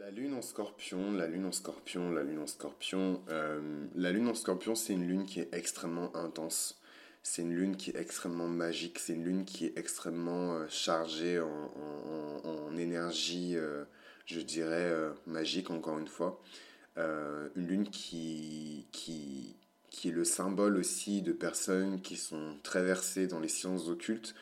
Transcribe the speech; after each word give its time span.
La 0.00 0.10
lune 0.10 0.32
en 0.32 0.40
scorpion, 0.40 1.12
la 1.12 1.26
lune 1.26 1.44
en 1.44 1.52
scorpion, 1.52 2.10
la 2.10 2.22
lune 2.22 2.38
en 2.38 2.46
scorpion. 2.46 3.20
Euh, 3.28 3.60
la 3.94 4.10
lune 4.12 4.28
en 4.28 4.34
scorpion, 4.34 4.74
c'est 4.74 4.94
une 4.94 5.06
lune 5.06 5.26
qui 5.26 5.40
est 5.40 5.52
extrêmement 5.52 6.16
intense. 6.16 6.80
C'est 7.22 7.42
une 7.42 7.54
lune 7.54 7.76
qui 7.76 7.90
est 7.90 7.96
extrêmement 7.96 8.48
magique. 8.48 8.98
C'est 8.98 9.12
une 9.12 9.24
lune 9.24 9.44
qui 9.44 9.66
est 9.66 9.76
extrêmement 9.76 10.54
euh, 10.54 10.66
chargée 10.70 11.38
en, 11.38 12.74
énergie, 12.78 13.56
euh, 13.56 13.84
je 14.24 14.40
dirais, 14.40 14.90
magique, 15.26 15.68
encore 15.68 15.98
une 15.98 16.08
fois. 16.08 16.40
une 16.96 17.66
lune 17.66 17.90
qui, 17.90 18.86
qui, 18.92 19.54
qui 19.90 20.08
est 20.08 20.12
le 20.12 20.24
symbole 20.24 20.78
aussi 20.78 21.20
de 21.20 21.32
personnes 21.32 22.00
qui 22.00 22.16
sont 22.16 22.56
très 22.62 22.82
versées 22.82 23.26
dans 23.26 23.38
les 23.38 23.48
sciences 23.48 23.88
occultes. 23.88 24.34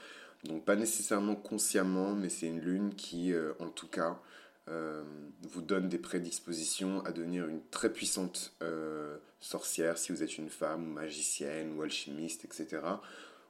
Donc 0.45 0.65
pas 0.65 0.77
nécessairement 0.77 1.35
consciemment, 1.35 2.15
mais 2.15 2.29
c'est 2.29 2.47
une 2.47 2.61
lune 2.61 2.95
qui, 2.95 3.35
en 3.59 3.71
tout 3.71 3.89
cas, 3.89 4.21
euh, 4.69 5.03
vous 5.43 5.63
donne 5.63 5.89
des 5.89 5.99
prédispositions 5.99 7.05
à 7.05 7.13
devenir 7.13 7.47
une 7.49 7.63
très 7.71 7.93
puissante 7.93 8.53
euh, 8.63 9.17
sorcière 9.41 9.99
si 9.99 10.13
vous 10.13 10.23
êtes 10.23 10.37
une 10.37 10.51
femme 10.51 10.89
ou 10.89 10.93
magicienne 10.93 11.77
ou 11.77 11.83
alchimiste, 11.83 12.45
etc. 12.45 12.83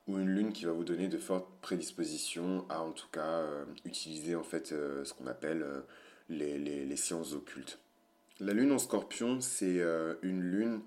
Ou 0.06 0.18
une 0.18 0.28
lune 0.28 0.52
qui 0.52 0.64
va 0.64 0.72
vous 0.72 0.84
donner 0.84 1.08
de 1.08 1.18
fortes 1.18 1.48
prédispositions 1.60 2.64
à 2.68 2.82
en 2.82 2.92
tout 2.92 3.08
cas 3.10 3.40
euh, 3.40 3.64
utiliser 3.84 4.36
en 4.36 4.44
fait 4.44 4.68
ce 4.68 5.12
qu'on 5.12 5.26
appelle 5.26 5.66
les, 6.28 6.58
les, 6.58 6.84
les, 6.84 6.96
sciences 6.96 7.32
occultes. 7.32 7.78
La 8.40 8.52
lune 8.52 8.72
en 8.72 8.78
scorpion, 8.78 9.40
c'est 9.40 9.82
une 10.22 10.42
lune 10.42 10.80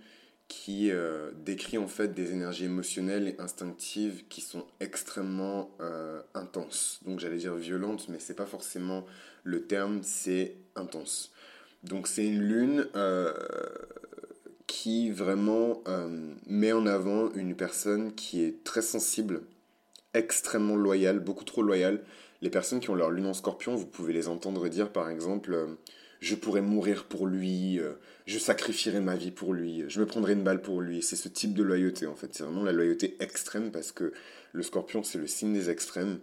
qui 0.51 0.91
euh, 0.91 1.31
décrit 1.45 1.77
en 1.77 1.87
fait 1.87 2.13
des 2.13 2.33
énergies 2.33 2.65
émotionnelles 2.65 3.29
et 3.29 3.35
instinctives 3.39 4.25
qui 4.27 4.41
sont 4.41 4.65
extrêmement 4.81 5.71
euh, 5.79 6.21
intenses. 6.33 6.99
Donc 7.05 7.21
j'allais 7.21 7.37
dire 7.37 7.55
violentes, 7.55 8.09
mais 8.09 8.19
c'est 8.19 8.33
pas 8.33 8.45
forcément 8.45 9.05
le 9.45 9.65
terme, 9.65 10.01
c'est 10.03 10.57
intense. 10.75 11.31
Donc 11.85 12.05
c'est 12.05 12.27
une 12.27 12.41
lune 12.41 12.85
euh, 12.97 13.33
qui 14.67 15.09
vraiment 15.09 15.83
met 16.47 16.73
en 16.73 16.85
avant 16.85 17.31
une 17.31 17.55
personne 17.55 18.13
qui 18.13 18.43
est 18.43 18.65
très 18.65 18.81
sensible, 18.81 19.43
extrêmement 20.13 20.75
loyale, 20.75 21.19
beaucoup 21.19 21.45
trop 21.45 21.61
loyale. 21.61 22.03
Les 22.41 22.49
personnes 22.49 22.81
qui 22.81 22.89
ont 22.89 22.95
leur 22.95 23.09
lune 23.09 23.27
en 23.27 23.33
scorpion, 23.33 23.75
vous 23.75 23.87
pouvez 23.87 24.11
les 24.11 24.27
entendre 24.27 24.67
dire 24.67 24.91
par 24.91 25.09
exemple 25.09 25.77
je 26.21 26.35
pourrais 26.35 26.61
mourir 26.61 27.05
pour 27.05 27.25
lui, 27.25 27.79
euh, 27.79 27.93
je 28.27 28.37
sacrifierais 28.37 29.01
ma 29.01 29.15
vie 29.15 29.31
pour 29.31 29.53
lui, 29.53 29.83
je 29.87 29.99
me 29.99 30.05
prendrais 30.05 30.33
une 30.33 30.43
balle 30.43 30.61
pour 30.61 30.79
lui. 30.79 31.01
C'est 31.01 31.15
ce 31.15 31.27
type 31.27 31.53
de 31.55 31.63
loyauté 31.63 32.05
en 32.05 32.15
fait. 32.15 32.29
C'est 32.31 32.43
vraiment 32.43 32.63
la 32.63 32.71
loyauté 32.71 33.17
extrême 33.19 33.71
parce 33.71 33.91
que 33.91 34.13
le 34.53 34.63
scorpion 34.63 35.01
c'est 35.03 35.17
le 35.17 35.25
signe 35.25 35.53
des 35.53 35.71
extrêmes. 35.71 36.19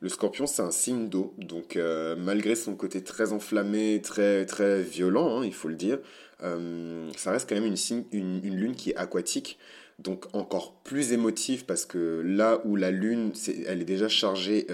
Le 0.00 0.08
scorpion 0.08 0.46
c'est 0.46 0.62
un 0.62 0.70
signe 0.70 1.08
d'eau, 1.08 1.34
donc 1.36 1.76
euh, 1.76 2.16
malgré 2.16 2.54
son 2.54 2.74
côté 2.74 3.04
très 3.04 3.32
enflammé, 3.32 4.00
très 4.02 4.46
très 4.46 4.82
violent, 4.82 5.40
hein, 5.40 5.44
il 5.44 5.54
faut 5.54 5.68
le 5.68 5.76
dire, 5.76 5.98
euh, 6.42 7.10
ça 7.16 7.30
reste 7.30 7.46
quand 7.46 7.54
même 7.54 7.66
une, 7.66 8.04
une, 8.12 8.56
lune 8.56 8.74
qui 8.74 8.90
est 8.90 8.96
aquatique 8.96 9.58
donc 9.98 10.24
encore 10.34 10.74
plus 10.82 11.12
émotive 11.12 11.66
parce 11.66 11.84
que 11.84 12.22
là 12.24 12.62
où 12.64 12.74
la 12.74 12.90
lune, 12.90 13.32
elle 13.68 13.82
est 13.82 13.84
déjà 13.84 14.08
chargée 14.08 14.66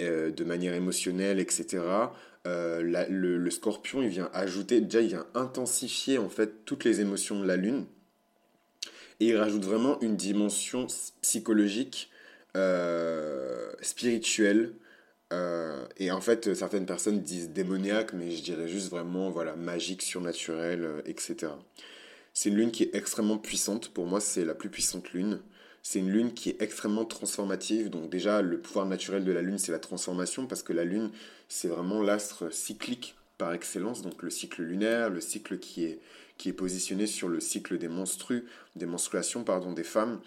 de 0.00 0.44
manière 0.44 0.74
émotionnelle, 0.74 1.40
etc. 1.40 2.08
Euh, 2.48 3.06
le, 3.08 3.50
scorpion, 3.50 4.02
il 4.02 4.08
vient 4.08 4.30
ajouter, 4.32 4.80
déjà 4.80 5.00
il 5.00 5.08
vient 5.08 5.26
intensifier 5.34 6.18
en 6.18 6.28
fait 6.28 6.64
toutes 6.64 6.84
les 6.84 7.00
émotions 7.00 7.40
de 7.40 7.46
la 7.46 7.56
lune. 7.56 7.86
Et 9.20 9.26
il 9.26 9.36
rajoute 9.36 9.64
vraiment 9.64 10.00
une 10.00 10.16
dimension 10.16 10.86
psychologique, 11.22 12.10
euh, 12.56 13.70
spirituelle. 13.82 14.74
Euh, 15.32 15.84
et 15.98 16.10
en 16.10 16.20
fait, 16.20 16.54
certaines 16.54 16.86
personnes 16.86 17.20
disent 17.20 17.50
démoniaque, 17.50 18.12
mais 18.12 18.30
je 18.30 18.42
dirais 18.42 18.68
juste 18.68 18.90
vraiment 18.90 19.30
voilà, 19.30 19.56
magique, 19.56 20.02
surnaturel, 20.02 21.02
etc. 21.04 21.52
C'est 22.32 22.48
une 22.48 22.56
lune 22.56 22.70
qui 22.70 22.84
est 22.84 22.94
extrêmement 22.94 23.38
puissante. 23.38 23.90
Pour 23.90 24.06
moi, 24.06 24.20
c'est 24.20 24.44
la 24.44 24.54
plus 24.54 24.70
puissante 24.70 25.12
lune. 25.12 25.40
C'est 25.90 26.00
une 26.00 26.10
lune 26.10 26.34
qui 26.34 26.50
est 26.50 26.60
extrêmement 26.60 27.06
transformative. 27.06 27.88
Donc 27.88 28.10
déjà, 28.10 28.42
le 28.42 28.58
pouvoir 28.60 28.84
naturel 28.84 29.24
de 29.24 29.32
la 29.32 29.40
lune, 29.40 29.56
c'est 29.56 29.72
la 29.72 29.78
transformation, 29.78 30.46
parce 30.46 30.62
que 30.62 30.74
la 30.74 30.84
lune, 30.84 31.10
c'est 31.48 31.68
vraiment 31.68 32.02
l'astre 32.02 32.52
cyclique 32.52 33.14
par 33.38 33.54
excellence, 33.54 34.02
donc 34.02 34.22
le 34.22 34.28
cycle 34.28 34.60
lunaire, 34.60 35.08
le 35.08 35.22
cycle 35.22 35.58
qui 35.58 35.86
est, 35.86 35.98
qui 36.36 36.50
est 36.50 36.52
positionné 36.52 37.06
sur 37.06 37.30
le 37.30 37.40
cycle 37.40 37.78
des 37.78 37.88
menstrues, 37.88 38.44
des 38.76 38.84
menstruations 38.84 39.44
pardon, 39.44 39.72
des 39.72 39.82
femmes. 39.82 40.20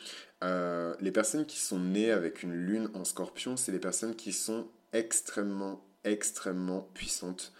Euh, 0.43 0.95
les 0.99 1.11
personnes 1.11 1.45
qui 1.45 1.59
sont 1.59 1.79
nées 1.79 2.09
avec 2.09 2.41
une 2.41 2.55
lune 2.55 2.89
en 2.95 3.05
scorpion, 3.05 3.55
c'est 3.55 3.71
des 3.71 3.77
personnes 3.77 4.15
qui 4.15 4.33
sont 4.33 4.65
extrêmement, 4.93 5.85
extrêmement 6.03 6.89
puissantes 6.95 7.53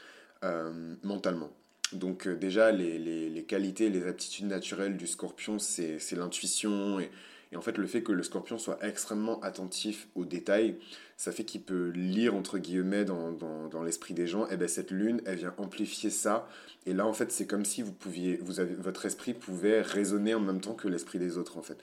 euh, 0.44 0.96
mentalement. 1.04 1.52
Donc 1.94 2.26
euh, 2.26 2.36
déjà, 2.36 2.72
les, 2.72 2.98
les, 2.98 3.30
les, 3.30 3.44
qualités, 3.44 3.92
les 3.92 4.08
aptitudes 4.08 4.48
naturelles 4.48 4.98
du 4.98 5.06
scorpion, 5.06 5.60
c'est 5.60 6.00
l'intuition 6.14 7.00
et, 7.00 7.12
et 7.52 7.58
en 7.58 7.62
fait, 7.62 7.78
le 7.78 7.86
fait 7.86 8.02
que 8.02 8.14
le 8.14 8.24
scorpion 8.24 8.58
soit 8.58 8.80
extrêmement 8.82 9.42
attentif 9.42 10.08
aux 10.16 10.24
détails, 10.24 10.78
ça 11.18 11.34
fait 11.34 11.44
qu'il 11.44 11.62
peut 11.62 11.90
lire, 11.90 12.34
entre 12.34 12.58
guillemets, 12.58 13.04
dans, 13.04 13.32
dans, 13.32 13.84
l'esprit 13.84 14.14
des 14.14 14.26
gens. 14.26 14.48
Et 14.48 14.56
bien 14.56 14.68
cette 14.68 14.92
lune, 14.92 15.22
elle 15.26 15.38
vient 15.38 15.54
amplifier 15.58 16.10
ça. 16.10 16.48
Et 16.86 16.94
là, 16.94 17.06
en 17.06 17.14
fait, 17.14 17.32
c'est 17.32 17.48
comme 17.48 17.66
si 17.66 17.82
vous 17.82 17.92
pouviez, 17.92 18.38
vous 18.42 18.62
avez, 18.62 18.74
votre 18.76 19.06
esprit 19.06 19.34
pouvait 19.34 19.82
résonner 19.82 20.34
en 20.34 20.40
même 20.40 20.62
temps 20.62 20.76
que 20.76 20.88
l'esprit 20.88 21.20
des 21.20 21.38
autres, 21.38 21.58
en 21.58 21.62
fait. 21.62 21.78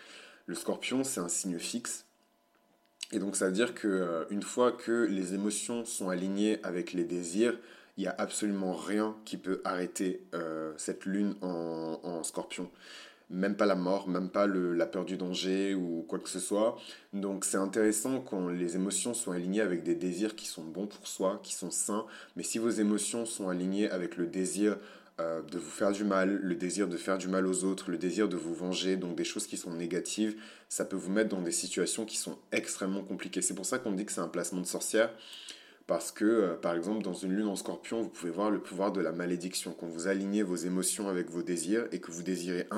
Le 0.46 0.54
scorpion, 0.54 1.04
c'est 1.04 1.20
un 1.20 1.28
signe 1.28 1.58
fixe. 1.58 2.06
Et 3.12 3.18
donc, 3.18 3.36
ça 3.36 3.46
veut 3.46 3.52
dire 3.52 3.74
que 3.74 3.88
euh, 3.88 4.24
une 4.30 4.42
fois 4.42 4.72
que 4.72 5.04
les 5.04 5.34
émotions 5.34 5.84
sont 5.84 6.08
alignées 6.08 6.60
avec 6.62 6.94
les 6.94 7.04
désirs, 7.04 7.58
il 7.98 8.02
n'y 8.02 8.06
a 8.06 8.14
absolument 8.16 8.74
rien 8.74 9.16
qui 9.26 9.36
peut 9.36 9.60
arrêter 9.64 10.22
euh, 10.34 10.72
cette 10.78 11.04
lune 11.04 11.34
en 11.42 12.22
scorpion 12.22 12.70
même 13.30 13.56
pas 13.56 13.66
la 13.66 13.74
mort, 13.74 14.08
même 14.08 14.30
pas 14.30 14.46
la 14.46 14.86
peur 14.86 15.04
du 15.04 15.16
danger 15.16 15.74
ou 15.74 16.04
quoi 16.08 16.18
que 16.18 16.28
ce 16.28 16.40
soit. 16.40 16.76
Donc 17.12 17.44
c'est 17.44 17.56
intéressant 17.56 18.20
quand 18.20 18.48
les 18.48 18.76
émotions 18.76 19.14
sont 19.14 19.32
alignées 19.32 19.60
avec 19.60 19.82
des 19.82 19.94
désirs 19.94 20.34
qui 20.36 20.46
sont 20.46 20.64
bons 20.64 20.86
pour 20.86 21.06
soi, 21.06 21.40
qui 21.42 21.54
sont 21.54 21.70
sains, 21.70 22.06
mais 22.36 22.42
si 22.42 22.58
vos 22.58 22.70
émotions 22.70 23.26
sont 23.26 23.48
alignées 23.48 23.90
avec 23.90 24.16
le 24.16 24.26
désir 24.26 24.78
euh, 25.20 25.42
de 25.42 25.58
vous 25.58 25.70
faire 25.70 25.92
du 25.92 26.04
mal, 26.04 26.36
le 26.36 26.54
désir 26.54 26.86
de 26.86 26.96
faire 26.96 27.18
du 27.18 27.28
mal 27.28 27.46
aux 27.46 27.64
autres, 27.64 27.90
le 27.90 27.98
désir 27.98 28.28
de 28.28 28.36
vous 28.36 28.54
venger, 28.54 28.96
donc 28.96 29.16
des 29.16 29.24
choses 29.24 29.46
qui 29.46 29.56
sont 29.56 29.72
négatives, 29.72 30.36
ça 30.68 30.84
peut 30.84 30.96
vous 30.96 31.10
mettre 31.10 31.30
dans 31.30 31.42
des 31.42 31.52
situations 31.52 32.04
qui 32.04 32.16
sont 32.16 32.38
extrêmement 32.52 33.02
compliquées. 33.02 33.42
C'est 33.42 33.54
pour 33.54 33.66
ça 33.66 33.78
qu'on 33.78 33.92
dit 33.92 34.06
que 34.06 34.12
c'est 34.12 34.20
un 34.20 34.28
placement 34.28 34.60
de 34.60 34.66
sorcière 34.66 35.10
parce 35.88 36.12
que, 36.12 36.26
euh, 36.26 36.54
par 36.54 36.74
exemple, 36.74 37.02
dans 37.02 37.14
une 37.14 37.34
lune 37.34 37.46
en 37.46 37.56
scorpion, 37.56 38.02
vous 38.02 38.10
pouvez 38.10 38.30
voir 38.30 38.50
le 38.50 38.60
pouvoir 38.60 38.92
de 38.92 39.00
la 39.00 39.10
malédiction. 39.10 39.72
Quand 39.72 39.86
vous 39.86 40.06
alignez 40.06 40.42
vos 40.42 40.54
émotions 40.54 41.08
avec 41.08 41.30
vos 41.30 41.42
désirs 41.42 41.88
et 41.92 41.98
que 41.98 42.12
vous 42.12 42.22
désirez 42.22 42.68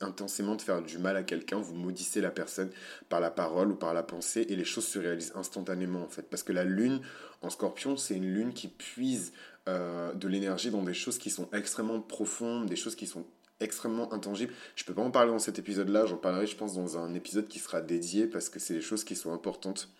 intensément 0.00 0.54
de 0.54 0.62
faire 0.62 0.80
du 0.80 0.98
mal 0.98 1.16
à 1.16 1.24
quelqu'un, 1.24 1.58
vous 1.58 1.74
maudissez 1.74 2.20
la 2.20 2.30
personne 2.30 2.70
par 3.08 3.18
la 3.18 3.32
parole 3.32 3.72
ou 3.72 3.74
par 3.74 3.92
la 3.92 4.04
pensée 4.04 4.46
et 4.48 4.54
les 4.54 4.64
choses 4.64 4.86
se 4.86 5.00
réalisent 5.00 5.32
instantanément, 5.34 6.00
en 6.00 6.08
fait. 6.08 6.22
Parce 6.22 6.44
que 6.44 6.52
la 6.52 6.62
lune 6.62 7.00
en 7.42 7.50
scorpion, 7.50 7.96
c'est 7.96 8.14
une 8.14 8.32
lune 8.32 8.52
qui 8.52 8.68
puise 8.68 9.32
euh, 9.68 10.14
de 10.14 10.28
l'énergie 10.28 10.70
dans 10.70 10.84
des 10.84 10.94
choses 10.94 11.18
qui 11.18 11.30
sont 11.30 11.48
extrêmement 11.52 12.00
profondes, 12.00 12.66
des 12.66 12.76
choses 12.76 12.94
qui 12.94 13.08
sont 13.08 13.26
extrêmement 13.58 14.12
intangibles. 14.12 14.52
Je 14.76 14.84
ne 14.84 14.86
peux 14.86 14.94
pas 14.94 15.02
en 15.02 15.10
parler 15.10 15.32
dans 15.32 15.40
cet 15.40 15.58
épisode-là, 15.58 16.06
j'en 16.06 16.18
parlerai, 16.18 16.46
je 16.46 16.54
pense, 16.54 16.74
dans 16.76 16.98
un 16.98 17.14
épisode 17.14 17.48
qui 17.48 17.58
sera 17.58 17.80
dédié 17.80 18.28
parce 18.28 18.48
que 18.48 18.60
c'est 18.60 18.74
des 18.74 18.80
choses 18.80 19.02
qui 19.02 19.16
sont 19.16 19.32
importantes 19.32 19.90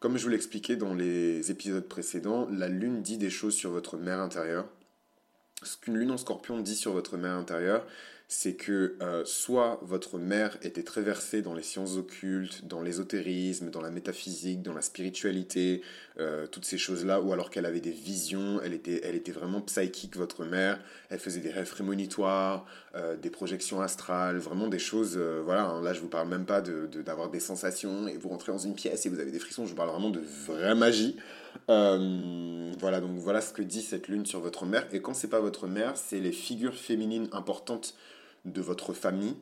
comme 0.00 0.18
je 0.18 0.24
vous 0.24 0.30
l'expliquais 0.30 0.76
dans 0.76 0.94
les 0.94 1.50
épisodes 1.50 1.86
précédents, 1.86 2.48
la 2.50 2.68
Lune 2.68 3.02
dit 3.02 3.18
des 3.18 3.30
choses 3.30 3.54
sur 3.54 3.70
votre 3.70 3.96
mère 3.96 4.20
intérieure. 4.20 4.66
Ce 5.62 5.76
qu'une 5.76 5.96
Lune 5.96 6.10
en 6.10 6.18
scorpion 6.18 6.60
dit 6.60 6.76
sur 6.76 6.92
votre 6.92 7.16
mère 7.16 7.32
intérieure, 7.32 7.86
c'est 8.28 8.54
que 8.54 8.96
euh, 9.02 9.24
soit 9.24 9.78
votre 9.82 10.18
mère 10.18 10.56
était 10.62 10.82
très 10.82 11.00
versée 11.00 11.42
dans 11.42 11.54
les 11.54 11.62
sciences 11.62 11.96
occultes, 11.96 12.66
dans 12.66 12.82
l'ésotérisme, 12.82 13.70
dans 13.70 13.80
la 13.80 13.90
métaphysique, 13.90 14.62
dans 14.62 14.74
la 14.74 14.82
spiritualité, 14.82 15.80
euh, 16.18 16.48
toutes 16.48 16.64
ces 16.64 16.76
choses-là, 16.76 17.20
ou 17.20 17.32
alors 17.32 17.50
qu'elle 17.50 17.66
avait 17.66 17.80
des 17.80 17.92
visions, 17.92 18.60
elle 18.64 18.72
était, 18.72 19.00
elle 19.04 19.14
était 19.14 19.30
vraiment 19.30 19.60
psychique, 19.60 20.16
votre 20.16 20.44
mère, 20.44 20.80
elle 21.08 21.20
faisait 21.20 21.40
des 21.40 21.52
rêves 21.52 21.70
prémonitoires, 21.70 22.66
euh, 22.96 23.16
des 23.16 23.30
projections 23.30 23.80
astrales, 23.80 24.38
vraiment 24.38 24.66
des 24.66 24.80
choses, 24.80 25.16
voilà, 25.16 25.66
hein, 25.66 25.80
là 25.82 25.92
je 25.92 26.00
vous 26.00 26.08
parle 26.08 26.28
même 26.28 26.46
pas 26.46 26.60
d'avoir 26.60 27.28
de, 27.28 27.32
des 27.32 27.40
sensations 27.40 28.08
et 28.08 28.16
vous 28.16 28.28
rentrez 28.28 28.50
dans 28.50 28.58
une 28.58 28.74
pièce 28.74 29.06
et 29.06 29.08
vous 29.08 29.20
avez 29.20 29.30
des 29.30 29.38
frissons, 29.38 29.66
je 29.66 29.70
vous 29.70 29.76
parle 29.76 29.90
vraiment 29.90 30.10
de 30.10 30.22
vraie 30.48 30.74
magie. 30.74 31.16
voilà, 31.68 33.00
donc 33.00 33.18
voilà 33.18 33.40
ce 33.40 33.52
que 33.52 33.62
dit 33.62 33.82
cette 33.82 34.08
lune 34.08 34.26
sur 34.26 34.40
votre 34.40 34.66
mère, 34.66 34.84
et 34.92 35.00
quand 35.00 35.14
c'est 35.14 35.30
pas 35.30 35.40
votre 35.40 35.68
mère, 35.68 35.96
c'est 35.96 36.18
les 36.18 36.32
figures 36.32 36.74
féminines 36.74 37.28
importantes 37.30 37.94
de 38.46 38.60
votre 38.60 38.92
famille, 38.94 39.36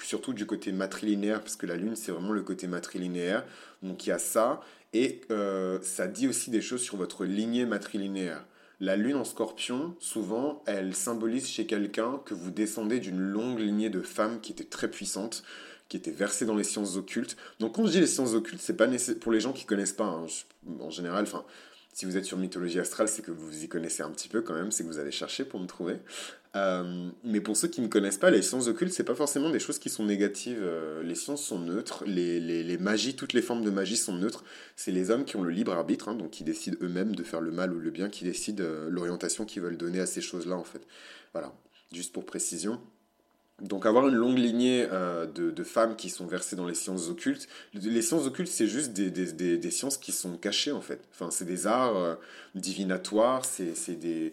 surtout 0.00 0.32
du 0.32 0.46
côté 0.46 0.72
matrilinéaire, 0.72 1.40
parce 1.40 1.56
que 1.56 1.66
la 1.66 1.76
Lune, 1.76 1.96
c'est 1.96 2.12
vraiment 2.12 2.32
le 2.32 2.42
côté 2.42 2.66
matrilinéaire. 2.66 3.44
Donc 3.82 4.06
il 4.06 4.10
y 4.10 4.12
a 4.12 4.18
ça, 4.18 4.60
et 4.92 5.20
euh, 5.30 5.78
ça 5.82 6.06
dit 6.06 6.28
aussi 6.28 6.50
des 6.50 6.62
choses 6.62 6.82
sur 6.82 6.96
votre 6.96 7.24
lignée 7.24 7.66
matrilinéaire. 7.66 8.44
La 8.80 8.96
Lune 8.96 9.16
en 9.16 9.24
scorpion, 9.24 9.94
souvent, 10.00 10.62
elle 10.66 10.94
symbolise 10.94 11.46
chez 11.46 11.66
quelqu'un 11.66 12.20
que 12.24 12.34
vous 12.34 12.50
descendez 12.50 12.98
d'une 12.98 13.20
longue 13.20 13.60
lignée 13.60 13.90
de 13.90 14.00
femmes 14.00 14.40
qui 14.40 14.52
étaient 14.52 14.64
très 14.64 14.90
puissantes, 14.90 15.44
qui 15.88 15.96
étaient 15.96 16.10
versées 16.10 16.46
dans 16.46 16.56
les 16.56 16.64
sciences 16.64 16.96
occultes. 16.96 17.36
Donc 17.60 17.76
quand 17.76 17.86
je 17.86 17.92
dis 17.92 18.00
les 18.00 18.06
sciences 18.06 18.34
occultes, 18.34 18.60
c'est 18.60 18.76
pas 18.76 18.88
pour 19.20 19.30
les 19.30 19.40
gens 19.40 19.52
qui 19.52 19.66
connaissent 19.66 19.92
pas, 19.92 20.06
hein, 20.06 20.26
en 20.80 20.90
général, 20.90 21.24
enfin 21.24 21.44
Si 21.92 22.06
vous 22.06 22.16
êtes 22.16 22.24
sur 22.24 22.38
mythologie 22.38 22.80
astrale, 22.80 23.06
c'est 23.06 23.20
que 23.22 23.30
vous 23.30 23.64
y 23.64 23.68
connaissez 23.68 24.02
un 24.02 24.10
petit 24.10 24.28
peu 24.28 24.40
quand 24.40 24.54
même, 24.54 24.70
c'est 24.70 24.82
que 24.82 24.88
vous 24.88 24.98
avez 24.98 25.10
cherché 25.10 25.44
pour 25.44 25.60
me 25.60 25.66
trouver. 25.66 25.98
Euh, 26.56 27.10
mais 27.22 27.40
pour 27.40 27.54
ceux 27.56 27.68
qui 27.68 27.82
ne 27.82 27.86
connaissent 27.86 28.18
pas, 28.18 28.30
les 28.30 28.40
sciences 28.40 28.66
occultes, 28.66 28.92
c'est 28.92 29.04
pas 29.04 29.14
forcément 29.14 29.50
des 29.50 29.58
choses 29.58 29.78
qui 29.78 29.90
sont 29.90 30.04
négatives. 30.04 30.60
Euh, 30.62 31.02
les 31.02 31.14
sciences 31.14 31.44
sont 31.44 31.58
neutres, 31.58 32.04
les, 32.06 32.40
les, 32.40 32.62
les, 32.62 32.78
magies, 32.78 33.14
toutes 33.14 33.34
les 33.34 33.42
formes 33.42 33.62
de 33.62 33.70
magie 33.70 33.98
sont 33.98 34.14
neutres. 34.14 34.42
C'est 34.74 34.90
les 34.90 35.10
hommes 35.10 35.26
qui 35.26 35.36
ont 35.36 35.42
le 35.42 35.50
libre 35.50 35.72
arbitre, 35.72 36.08
hein, 36.08 36.14
donc 36.14 36.30
qui 36.30 36.44
décident 36.44 36.78
eux-mêmes 36.80 37.14
de 37.14 37.22
faire 37.24 37.42
le 37.42 37.50
mal 37.50 37.72
ou 37.74 37.78
le 37.78 37.90
bien, 37.90 38.08
qui 38.08 38.24
décident 38.24 38.64
euh, 38.64 38.88
l'orientation 38.88 39.44
qu'ils 39.44 39.60
veulent 39.62 39.76
donner 39.76 40.00
à 40.00 40.06
ces 40.06 40.22
choses-là, 40.22 40.56
en 40.56 40.64
fait. 40.64 40.86
Voilà, 41.32 41.54
juste 41.92 42.12
pour 42.14 42.24
précision. 42.24 42.80
Donc 43.60 43.86
avoir 43.86 44.08
une 44.08 44.14
longue 44.14 44.38
lignée 44.38 44.88
euh, 44.90 45.24
de, 45.26 45.52
de, 45.52 45.62
femmes 45.62 45.94
qui 45.94 46.10
sont 46.10 46.26
versées 46.26 46.56
dans 46.56 46.66
les 46.66 46.74
sciences 46.74 47.08
occultes, 47.08 47.46
les 47.74 48.02
sciences 48.02 48.26
occultes 48.26 48.50
c'est 48.50 48.66
juste 48.66 48.92
des, 48.92 49.10
des, 49.10 49.56
des, 49.56 49.70
sciences 49.70 49.98
qui 49.98 50.10
sont 50.10 50.36
cachées 50.36 50.72
en 50.72 50.80
fait. 50.80 51.00
Enfin 51.12 51.30
c'est 51.30 51.44
des 51.44 51.68
arts 51.68 51.96
euh, 51.96 52.14
divinatoires, 52.56 53.44
c'est 53.44 53.94
des, 53.94 54.32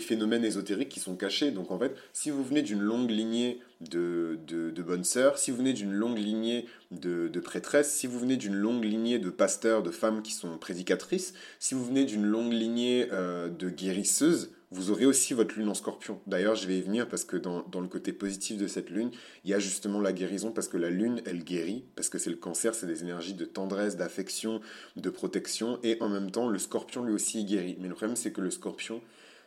phénomènes 0.00 0.44
ésotériques 0.44 0.90
qui 0.90 1.00
sont 1.00 1.16
cachés. 1.16 1.52
Donc 1.52 1.70
en 1.70 1.78
fait 1.78 1.94
si 2.12 2.30
vous 2.30 2.44
venez 2.44 2.60
d'une 2.60 2.80
longue 2.80 3.10
lignée 3.10 3.60
de, 3.80 4.38
de, 4.46 4.70
de, 4.70 4.82
bonnes 4.82 5.04
sœurs, 5.04 5.38
si 5.38 5.50
vous 5.50 5.56
venez 5.56 5.72
d'une 5.72 5.92
longue 5.92 6.18
lignée 6.18 6.66
de, 6.90 7.28
de 7.28 7.40
prêtresses, 7.40 7.90
si 7.90 8.06
vous 8.06 8.18
venez 8.18 8.36
d'une 8.36 8.54
longue 8.56 8.84
lignée 8.84 9.18
de 9.18 9.30
pasteurs, 9.30 9.82
de 9.82 9.90
femmes 9.90 10.20
qui 10.20 10.32
sont 10.32 10.58
prédicatrices, 10.58 11.32
si 11.60 11.74
vous 11.74 11.84
venez 11.84 12.04
d'une 12.04 12.26
longue 12.26 12.52
lignée 12.52 13.08
euh, 13.10 13.48
de 13.48 13.70
guérisseuses, 13.70 14.50
vous 14.72 14.90
aurez 14.90 15.04
aussi 15.04 15.34
votre 15.34 15.56
lune 15.56 15.68
en 15.68 15.74
scorpion. 15.74 16.20
D'ailleurs, 16.26 16.54
je 16.54 16.68
vais 16.68 16.78
y 16.78 16.82
venir 16.82 17.08
parce 17.08 17.24
que 17.24 17.36
dans, 17.36 17.64
le 17.80 17.88
côté 17.88 18.12
positif 18.12 18.56
de 18.56 18.68
cette 18.68 18.90
lune, 18.90 19.10
il 19.44 19.50
y 19.50 19.54
a 19.54 19.58
justement 19.58 20.00
la 20.00 20.12
guérison 20.12 20.52
parce 20.52 20.68
que 20.68 20.76
la 20.76 20.90
lune, 20.90 21.22
elle 21.26 21.42
guérit, 21.42 21.84
parce 21.96 22.08
que 22.08 22.18
c'est 22.18 22.30
le 22.30 22.36
cancer, 22.36 22.74
c'est 22.74 22.86
des 22.86 23.02
énergies 23.02 23.34
de 23.34 23.44
tendresse, 23.44 23.96
d'affection, 23.96 24.60
de 24.96 25.10
protection, 25.10 25.80
et 25.82 26.00
en 26.00 26.08
même 26.08 26.30
temps, 26.30 26.48
le 26.48 26.58
scorpion 26.58 27.02
lui 27.02 27.12
aussi 27.12 27.44
guérit. 27.44 27.76
Mais 27.80 27.88
le 27.88 27.94
problème, 27.94 28.14
c'est 28.14 28.32
que 28.32 28.40
le 28.40 28.50
scorpion, 28.50 29.00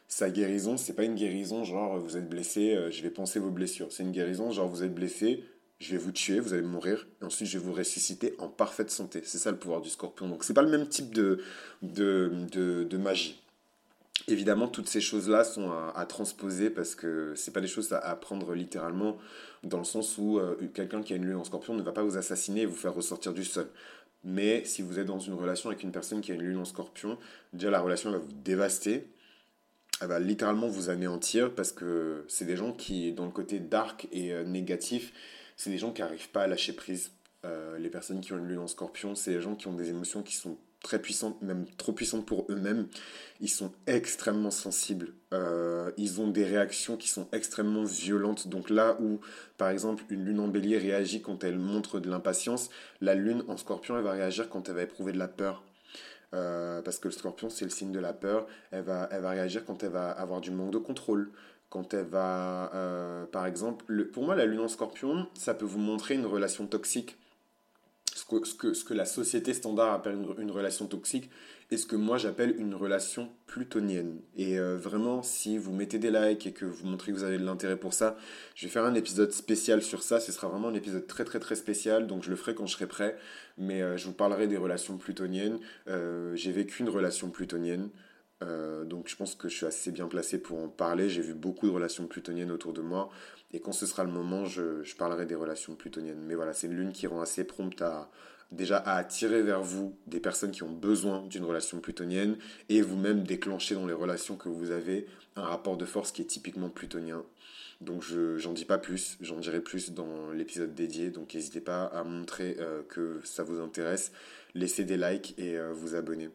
sa 0.09 0.29
guérison, 0.29 0.75
c'est 0.75 0.93
pas 0.93 1.05
une 1.05 1.15
guérison 1.15 1.63
genre 1.63 1.97
vous 1.97 2.17
êtes 2.17 2.29
blessé, 2.29 2.75
euh, 2.75 2.91
je 2.91 3.01
vais 3.01 3.09
penser 3.09 3.39
vos 3.39 3.49
blessures. 3.49 3.87
C'est 3.91 4.03
une 4.03 4.11
guérison 4.11 4.51
genre 4.51 4.67
vous 4.67 4.83
êtes 4.83 4.93
blessé, 4.93 5.45
je 5.79 5.91
vais 5.91 5.97
vous 5.97 6.11
tuer, 6.11 6.41
vous 6.41 6.53
allez 6.53 6.63
mourir, 6.63 7.07
et 7.21 7.25
ensuite 7.25 7.47
je 7.47 7.57
vais 7.57 7.63
vous 7.63 7.73
ressusciter 7.73 8.35
en 8.39 8.49
parfaite 8.49 8.91
santé. 8.91 9.21
C'est 9.23 9.37
ça 9.37 9.51
le 9.51 9.57
pouvoir 9.57 9.79
du 9.79 9.89
scorpion. 9.89 10.27
Donc 10.27 10.43
c'est 10.43 10.53
pas 10.53 10.61
le 10.61 10.69
même 10.69 10.87
type 10.87 11.13
de, 11.15 11.41
de, 11.81 12.47
de 12.51 12.97
magie. 12.97 13.42
Évidemment, 14.27 14.67
toutes 14.67 14.87
ces 14.87 15.01
choses-là 15.01 15.43
sont 15.43 15.71
à, 15.71 16.05
transposer 16.05 16.69
parce 16.69 16.95
que 16.95 17.33
c'est 17.35 17.51
pas 17.51 17.59
des 17.59 17.67
choses 17.67 17.91
à 17.91 17.99
apprendre 17.99 18.53
littéralement, 18.53 19.17
dans 19.63 19.79
le 19.79 19.83
sens 19.83 20.17
où 20.17 20.39
euh, 20.39 20.55
quelqu'un 20.73 21.01
qui 21.01 21.13
a 21.13 21.17
une 21.17 21.25
lune 21.25 21.35
en 21.35 21.43
scorpion 21.43 21.73
ne 21.73 21.81
va 21.81 21.91
pas 21.91 22.03
vous 22.03 22.17
assassiner 22.17 22.61
et 22.61 22.65
vous 22.65 22.75
faire 22.75 22.93
ressortir 22.93 23.33
du 23.33 23.43
sol. 23.43 23.67
Mais 24.23 24.63
si 24.63 24.81
vous 24.81 24.99
êtes 24.99 25.07
dans 25.07 25.19
une 25.19 25.33
relation 25.33 25.69
avec 25.69 25.83
une 25.83 25.91
personne 25.91 26.21
qui 26.21 26.31
a 26.31 26.35
une 26.35 26.43
lune 26.43 26.57
en 26.57 26.65
scorpion, 26.65 27.17
déjà 27.51 27.69
la 27.69 27.81
relation 27.81 28.11
va 28.11 28.17
vous 28.17 28.31
dévaster, 28.31 29.09
elle 29.99 30.07
va 30.07 30.19
littéralement 30.19 30.67
vous 30.67 30.89
anéantir 30.89 31.53
parce 31.53 31.71
que 31.71 32.23
c'est 32.29 32.45
des 32.45 32.55
gens 32.55 32.71
qui, 32.71 33.11
dans 33.11 33.25
le 33.25 33.31
côté 33.31 33.59
dark 33.59 34.07
et 34.11 34.31
euh, 34.33 34.43
négatif, 34.43 35.11
c'est 35.57 35.69
des 35.69 35.77
gens 35.77 35.91
qui 35.91 36.01
n'arrivent 36.01 36.29
pas 36.29 36.43
à 36.43 36.47
lâcher 36.47 36.73
prise. 36.73 37.11
Euh, 37.45 37.77
les 37.77 37.89
personnes 37.89 38.21
qui 38.21 38.31
ont 38.31 38.37
une 38.37 38.47
lune 38.47 38.59
en 38.59 38.67
scorpion, 38.67 39.15
c'est 39.15 39.31
des 39.31 39.41
gens 39.41 39.55
qui 39.55 39.67
ont 39.67 39.73
des 39.73 39.89
émotions 39.89 40.23
qui 40.23 40.35
sont 40.35 40.57
très 40.83 40.99
puissantes, 40.99 41.41
même 41.41 41.65
trop 41.77 41.93
puissantes 41.93 42.27
pour 42.27 42.45
eux-mêmes. 42.49 42.87
Ils 43.39 43.49
sont 43.49 43.71
extrêmement 43.87 44.51
sensibles. 44.51 45.13
Euh, 45.33 45.91
ils 45.97 46.21
ont 46.21 46.27
des 46.27 46.43
réactions 46.43 46.97
qui 46.97 47.09
sont 47.09 47.27
extrêmement 47.31 47.85
violentes. 47.85 48.47
Donc 48.47 48.69
là 48.69 48.97
où, 49.01 49.19
par 49.57 49.69
exemple, 49.69 50.03
une 50.09 50.25
lune 50.25 50.39
en 50.39 50.49
bélier 50.49 50.77
réagit 50.77 51.21
quand 51.21 51.43
elle 51.43 51.57
montre 51.57 51.99
de 51.99 52.09
l'impatience, 52.09 52.69
la 53.01 53.15
lune 53.15 53.43
en 53.47 53.57
scorpion, 53.57 53.97
elle 53.97 54.03
va 54.03 54.11
réagir 54.11 54.49
quand 54.49 54.69
elle 54.69 54.75
va 54.75 54.83
éprouver 54.83 55.13
de 55.13 55.19
la 55.19 55.29
peur. 55.29 55.63
Euh, 56.33 56.81
parce 56.81 56.99
que 56.99 57.07
le 57.07 57.13
scorpion, 57.13 57.49
c'est 57.49 57.65
le 57.65 57.71
signe 57.71 57.91
de 57.91 57.99
la 57.99 58.13
peur. 58.13 58.45
Elle 58.71 58.83
va, 58.83 59.07
elle 59.11 59.21
va 59.21 59.29
réagir 59.31 59.65
quand 59.65 59.83
elle 59.83 59.91
va 59.91 60.11
avoir 60.11 60.41
du 60.41 60.51
manque 60.51 60.71
de 60.71 60.77
contrôle. 60.79 61.31
Quand 61.69 61.93
elle 61.93 62.05
va, 62.05 62.71
euh, 62.75 63.25
par 63.25 63.45
exemple, 63.45 63.85
le, 63.87 64.07
pour 64.07 64.23
moi, 64.23 64.35
la 64.35 64.45
lune 64.45 64.59
en 64.59 64.67
scorpion, 64.67 65.27
ça 65.33 65.53
peut 65.53 65.65
vous 65.65 65.79
montrer 65.79 66.15
une 66.15 66.25
relation 66.25 66.67
toxique 66.67 67.17
ce 68.43 68.83
que, 68.83 68.93
la 68.93 69.05
société 69.05 69.53
standard 69.53 69.93
appelle 69.93 70.15
une, 70.15 70.41
une, 70.41 70.51
relation 70.51 70.87
toxique 70.87 71.29
et 71.71 71.77
ce 71.77 71.85
que 71.85 71.95
moi 71.95 72.17
j'appelle 72.17 72.55
une 72.59 72.75
relation 72.75 73.29
plutonienne. 73.47 74.19
Et 74.35 74.59
euh, 74.59 74.77
vraiment, 74.77 75.23
si 75.23 75.57
vous 75.57 75.71
mettez 75.71 75.97
des 75.97 76.11
likes 76.11 76.47
et 76.47 76.51
que 76.51 76.65
vous 76.65 76.85
montrez 76.85 77.11
que 77.11 77.17
vous 77.17 77.23
avez 77.23 77.37
de 77.37 77.45
l'intérêt 77.45 77.77
pour 77.77 77.93
ça, 77.93 78.17
je 78.55 78.65
vais 78.65 78.71
faire 78.71 78.85
un 78.85 78.93
épisode 78.93 79.31
spécial 79.31 79.81
sur 79.81 80.03
ça. 80.03 80.19
Ce 80.19 80.31
sera 80.31 80.47
vraiment 80.47 80.67
un 80.67 80.73
épisode 80.73 81.07
très 81.07 81.23
très 81.23 81.39
très 81.39 81.55
spécial, 81.55 82.07
donc 82.07 82.23
je 82.23 82.29
le 82.29 82.35
ferai 82.35 82.55
quand 82.55 82.67
je 82.67 82.73
serai 82.73 82.87
prêt. 82.87 83.17
Mais 83.57 83.81
euh, 83.81 83.97
je 83.97 84.05
vous 84.05 84.13
parlerai 84.13 84.47
des 84.47 84.57
relations 84.57 84.97
plutoniennes. 84.97 85.59
Euh, 85.87 86.35
J'ai 86.35 86.51
vécu 86.51 86.83
une 86.83 86.89
relation 86.89 87.29
plutonienne. 87.29 87.89
Euh, 88.43 88.83
donc 88.83 89.07
je 89.07 89.15
pense 89.15 89.35
que 89.35 89.49
je 89.49 89.55
suis 89.55 89.65
assez 89.65 89.91
bien 89.91 90.07
placé 90.07 90.37
pour 90.37 90.59
en 90.59 90.67
parler. 90.67 91.09
J'ai 91.09 91.21
vu 91.21 91.33
beaucoup 91.33 91.67
de 91.67 91.71
relations 91.71 92.07
plutoniennes 92.07 92.51
autour 92.51 92.73
de 92.73 92.81
moi. 92.81 93.09
Et 93.51 93.59
quand 93.59 93.71
ce 93.71 93.85
sera 93.85 94.03
le 94.03 94.11
moment, 94.11 94.45
je, 94.45 94.95
parlerai 94.95 95.25
des 95.25 95.35
relations 95.35 95.75
plutoniennes. 95.75 96.21
Mais 96.25 96.35
voilà, 96.35 96.53
c'est 96.53 96.67
une 96.67 96.75
lune 96.75 96.91
qui 96.91 97.07
rend 97.07 97.21
assez 97.21 97.43
prompte 97.43 97.81
à 97.81 98.09
déjà 98.51 98.77
attirer 98.77 99.41
vers 99.41 99.63
vous 99.63 99.97
des 100.05 100.19
personnes 100.19 100.51
qui 100.51 100.63
ont 100.63 100.71
besoin 100.71 101.25
d'une 101.25 101.43
relation 101.43 101.79
plutonienne 101.79 102.37
et 102.69 102.81
vous-même 102.81 103.23
déclencher 103.23 103.73
dans 103.73 103.87
les 103.87 103.93
relations 103.93 104.35
que 104.35 104.49
vous 104.49 104.69
avez 104.71 105.07
un 105.35 105.43
rapport 105.43 105.75
de 105.75 105.85
force 105.85 106.11
qui 106.11 106.21
est 106.21 106.25
typiquement 106.25 106.69
plutonien. 106.69 107.23
Donc 107.81 108.03
je 108.03 108.37
j'en 108.37 108.53
dis 108.53 108.65
pas 108.65 108.77
plus, 108.77 109.17
j'en 109.21 109.39
dirai 109.39 109.59
plus 109.59 109.91
dans 109.91 110.31
l'épisode 110.31 110.73
dédié. 110.73 111.09
Donc 111.09 111.33
n'hésitez 111.33 111.61
pas 111.61 111.85
à 111.85 112.03
montrer 112.03 112.57
euh, 112.59 112.83
que 112.87 113.19
ça 113.23 113.43
vous 113.43 113.59
intéresse, 113.59 114.11
laissez 114.53 114.85
des 114.85 114.97
likes 114.97 115.33
et 115.37 115.57
euh, 115.57 115.73
vous 115.73 115.95
abonner. 115.95 116.29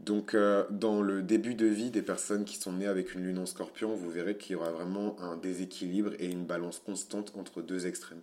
Donc, 0.00 0.34
euh, 0.34 0.64
dans 0.70 1.02
le 1.02 1.22
début 1.22 1.54
de 1.54 1.66
vie 1.66 1.90
des 1.90 2.00
personnes 2.00 2.46
qui 2.46 2.56
sont 2.56 2.72
nées 2.72 2.86
avec 2.86 3.14
une 3.14 3.22
lune 3.22 3.38
en 3.38 3.44
scorpion, 3.44 3.94
vous 3.94 4.08
verrez 4.08 4.36
qu'il 4.36 4.52
y 4.52 4.56
aura 4.56 4.70
vraiment 4.70 5.20
un 5.20 5.36
déséquilibre 5.36 6.12
et 6.18 6.26
une 6.26 6.46
balance 6.46 6.78
constante 6.78 7.32
entre 7.36 7.60
deux 7.60 7.86
extrêmes. 7.86 8.22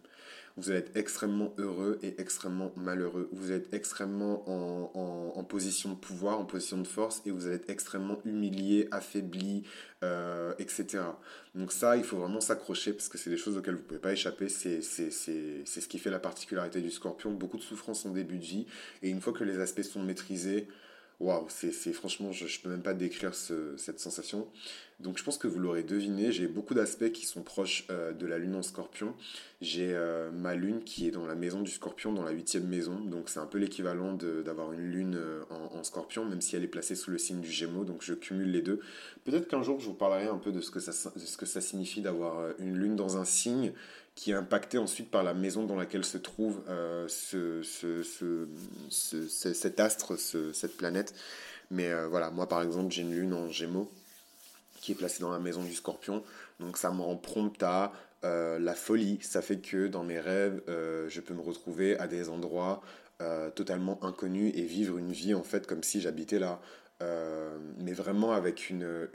Vous 0.57 0.71
allez 0.71 0.79
être 0.79 0.97
extrêmement 0.97 1.53
heureux 1.59 1.99
et 2.01 2.19
extrêmement 2.19 2.71
malheureux. 2.75 3.29
Vous 3.31 3.51
êtes 3.51 3.71
extrêmement 3.75 4.43
en, 4.49 5.43
position 5.43 5.91
de 5.91 5.95
pouvoir, 5.95 6.39
en 6.39 6.45
position 6.45 6.79
de 6.79 6.87
force, 6.87 7.21
et 7.27 7.31
vous 7.31 7.45
allez 7.45 7.57
être 7.57 7.69
extrêmement 7.69 8.17
humilié, 8.25 8.87
affaibli, 8.89 9.63
euh, 10.03 10.53
etc. 10.57 11.03
Donc 11.53 11.71
ça, 11.71 11.95
il 11.95 12.03
faut 12.03 12.17
vraiment 12.17 12.41
s'accrocher 12.41 12.91
parce 12.93 13.07
que 13.07 13.19
c'est 13.19 13.29
des 13.29 13.37
choses 13.37 13.55
auxquelles 13.55 13.75
vous 13.75 13.81
ne 13.81 13.85
pouvez 13.85 13.99
pas 13.99 14.13
échapper. 14.13 14.49
C'est 14.49 14.81
ce 14.81 15.87
qui 15.87 15.99
fait 15.99 16.09
la 16.09 16.19
particularité 16.19 16.81
du 16.81 16.89
scorpion. 16.89 17.31
Beaucoup 17.31 17.57
de 17.57 17.63
souffrance 17.63 18.03
en 18.07 18.09
début 18.09 18.39
de 18.39 18.43
vie, 18.43 18.65
et 19.03 19.09
une 19.09 19.21
fois 19.21 19.33
que 19.33 19.43
les 19.43 19.59
aspects 19.59 19.83
sont 19.83 20.01
maîtrisés, 20.01 20.67
waouh, 21.19 21.45
c'est 21.49 21.71
franchement, 21.93 22.31
je 22.31 22.45
ne 22.45 22.63
peux 22.63 22.69
même 22.69 22.83
pas 22.83 22.93
décrire 22.93 23.33
ce, 23.33 23.75
cette 23.77 23.99
sensation. 23.99 24.47
Donc 24.99 25.19
je 25.19 25.23
pense 25.23 25.37
que 25.37 25.47
vous 25.47 25.59
l'aurez 25.59 25.83
deviné, 25.83 26.31
j'ai 26.31 26.47
beaucoup 26.47 26.73
d'aspects 26.73 27.11
qui 27.11 27.27
sont 27.27 27.43
proches 27.43 27.85
euh, 27.91 28.13
de 28.13 28.25
la 28.25 28.39
lune 28.39 28.55
en 28.55 28.63
scorpion. 28.63 29.13
J'ai 29.61 29.93
euh, 29.93 30.31
ma 30.31 30.55
lune 30.55 30.83
qui 30.83 31.07
est 31.07 31.11
dans 31.11 31.27
la 31.27 31.35
maison 31.35 31.61
du 31.61 31.69
scorpion, 31.69 32.13
dans 32.13 32.23
la 32.23 32.31
huitième 32.31 32.67
maison. 32.67 32.99
Donc 32.99 33.29
c'est 33.29 33.39
un 33.39 33.45
peu 33.45 33.59
l'équivalent 33.59 34.13
d'avoir 34.13 34.73
une 34.73 34.91
lune 34.91 35.15
euh, 35.15 35.43
en, 35.49 35.83
scorpion, 35.83 36.25
même 36.25 36.41
si 36.41 36.55
elle 36.55 36.63
est 36.63 36.67
placée 36.67 36.95
sous 36.95 37.11
le 37.11 37.19
signe 37.19 37.41
du 37.41 37.51
gémeaux. 37.51 37.83
Donc 37.83 38.01
je 38.01 38.15
cumule 38.15 38.51
les 38.51 38.61
deux. 38.61 38.79
Peut-être 39.23 39.47
qu'un 39.47 39.61
jour 39.61 39.79
je 39.79 39.85
vous 39.85 39.93
parlerai 39.93 40.27
un 40.27 40.37
peu 40.37 40.51
de 40.51 40.61
ce 40.61 40.71
que 40.71 40.79
ça, 40.79 41.61
signifie 41.61 42.01
d'avoir 42.01 42.53
une 42.57 42.75
lune 42.75 42.95
dans 42.95 43.17
un 43.17 43.25
signe 43.25 43.73
qui 44.17 44.31
est 44.31 44.33
impacté 44.33 44.79
ensuite 44.79 45.11
par 45.11 45.21
la 45.21 45.35
maison 45.35 45.63
dans 45.63 45.75
laquelle 45.75 46.03
se 46.03 46.17
trouve 46.17 46.63
euh, 46.67 47.07
ce, 47.07 47.61
ce, 47.61 48.01
ce, 48.01 48.47
ce, 48.89 49.53
cet 49.53 49.79
astre, 49.79 50.17
cette 50.17 50.75
planète. 50.75 51.13
Mais 51.69 51.91
euh, 51.91 52.07
voilà, 52.07 52.31
moi 52.31 52.49
par 52.49 52.63
exemple, 52.63 52.91
j'ai 52.91 53.03
une 53.03 53.13
lune 53.13 53.33
en 53.35 53.47
gémeaux 53.49 53.91
qui 54.81 54.91
est 54.91 54.95
placée 54.95 55.21
dans 55.21 55.29
la 55.29 55.37
maison 55.37 55.63
du 55.63 55.73
scorpion. 55.73 56.23
Donc 56.59 56.77
ça 56.77 56.91
me 56.91 57.01
rend 57.01 57.15
prompt 57.15 57.61
à 57.61 57.93
euh, 58.23 58.57
la 58.57 58.73
folie. 58.73 59.19
Ça 59.21 59.43
fait 59.43 59.57
que 59.57 59.85
dans 59.85 60.03
mes 60.03 60.19
rêves, 60.19 60.63
je 60.67 61.21
peux 61.21 61.35
me 61.35 61.41
retrouver 61.41 61.97
à 61.99 62.07
des 62.07 62.27
endroits 62.29 62.81
totalement 63.55 64.03
inconnus 64.03 64.51
et 64.55 64.63
vivre 64.63 64.97
une 64.97 65.11
vie 65.11 65.35
en 65.35 65.43
fait 65.43 65.67
comme 65.67 65.83
si 65.83 66.01
j'habitais 66.01 66.39
là. 66.39 66.59
mais 67.79 67.93
vraiment 67.93 68.31
avec 68.31 68.71
une, 68.71 69.07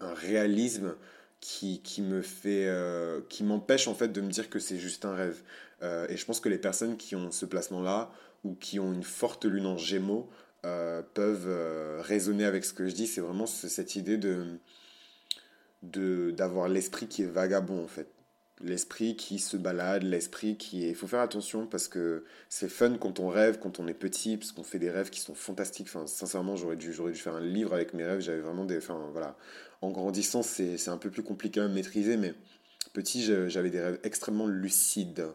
un 0.00 0.14
réalisme 0.14 0.94
qui, 1.40 2.02
me 2.02 2.22
fait 2.22 2.66
euh, 2.66 3.20
qui 3.28 3.44
m'empêche 3.44 3.88
en 3.88 3.94
fait 3.94 4.08
de 4.08 4.20
me 4.20 4.30
dire 4.30 4.50
que 4.50 4.58
c'est 4.58 4.78
juste 4.78 5.04
un 5.04 5.14
rêve. 5.14 5.42
Euh, 5.82 6.06
et 6.08 6.16
je 6.16 6.24
pense 6.24 6.40
que 6.40 6.48
les 6.48 6.58
personnes 6.58 6.96
qui 6.96 7.14
ont 7.14 7.30
ce 7.30 7.46
placement 7.46 7.82
là 7.82 8.10
ou 8.44 8.54
qui 8.54 8.80
ont 8.80 8.92
une 8.92 9.02
forte 9.02 9.44
lune 9.44 9.66
en 9.66 9.76
gémeaux 9.76 10.28
euh, 10.64 11.02
peuvent 11.14 12.00
raisonner 12.02 12.44
avec 12.44 12.64
ce 12.64 12.72
que 12.72 12.88
je 12.88 12.94
dis. 12.94 13.06
C'est 13.06 13.20
vraiment 13.20 13.46
cette 13.46 13.96
idée 13.96 14.16
de 14.16 14.58
d'avoir 15.82 16.68
l'esprit 16.68 17.06
qui 17.06 17.22
est 17.22 17.26
vagabond 17.26 17.84
en 17.84 17.86
fait 17.86 18.08
l'esprit 18.62 19.16
qui 19.16 19.38
se 19.38 19.56
balade, 19.56 20.02
l'esprit 20.02 20.56
qui. 20.56 20.88
Il 20.88 20.94
faut 20.94 21.06
faire 21.06 21.20
attention 21.20 21.66
parce 21.66 21.88
que 21.88 22.24
c'est 22.48 22.68
fun 22.68 22.96
quand 22.98 23.20
on 23.20 23.28
rêve, 23.28 23.58
quand 23.58 23.80
on 23.80 23.88
est 23.88 23.94
petit, 23.94 24.36
parce 24.36 24.52
qu'on 24.52 24.62
fait 24.62 24.78
des 24.78 24.90
rêves 24.90 25.10
qui 25.10 25.20
sont 25.20 25.34
fantastiques. 25.34 25.88
Enfin, 25.88 26.06
sincèrement, 26.06 26.56
j'aurais 26.56 26.76
dû, 26.76 26.90
dû 26.90 27.14
faire 27.14 27.34
un 27.34 27.40
livre 27.40 27.74
avec 27.74 27.94
mes 27.94 28.04
rêves. 28.04 28.20
J'avais 28.20 28.40
vraiment 28.40 28.64
des... 28.64 28.78
Enfin, 28.78 29.08
voilà. 29.12 29.36
En 29.82 29.90
grandissant, 29.90 30.42
c'est 30.42 30.88
un 30.88 30.96
peu 30.96 31.10
plus 31.10 31.22
compliqué 31.22 31.60
à 31.60 31.68
maîtriser, 31.68 32.16
mais 32.16 32.34
Petit, 32.96 33.22
j'avais 33.48 33.68
des 33.68 33.82
rêves 33.82 34.00
extrêmement 34.04 34.46
lucides, 34.46 35.26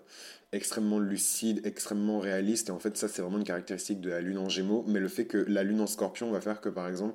extrêmement 0.52 0.98
lucides, 0.98 1.62
extrêmement 1.64 2.20
réalistes. 2.20 2.70
Et 2.70 2.72
en 2.72 2.80
fait, 2.80 2.98
ça, 2.98 3.08
c'est 3.08 3.22
vraiment 3.22 3.38
une 3.38 3.44
caractéristique 3.44 4.02
de 4.02 4.10
la 4.10 4.20
lune 4.20 4.40
en 4.40 4.50
gémeaux. 4.50 4.84
Mais 4.88 5.00
le 5.00 5.08
fait 5.08 5.26
que 5.26 5.38
la 5.38 5.62
lune 5.62 5.80
en 5.80 5.86
scorpion 5.86 6.32
va 6.32 6.42
faire 6.42 6.60
que, 6.60 6.70
par 6.70 6.88
exemple, 6.88 7.14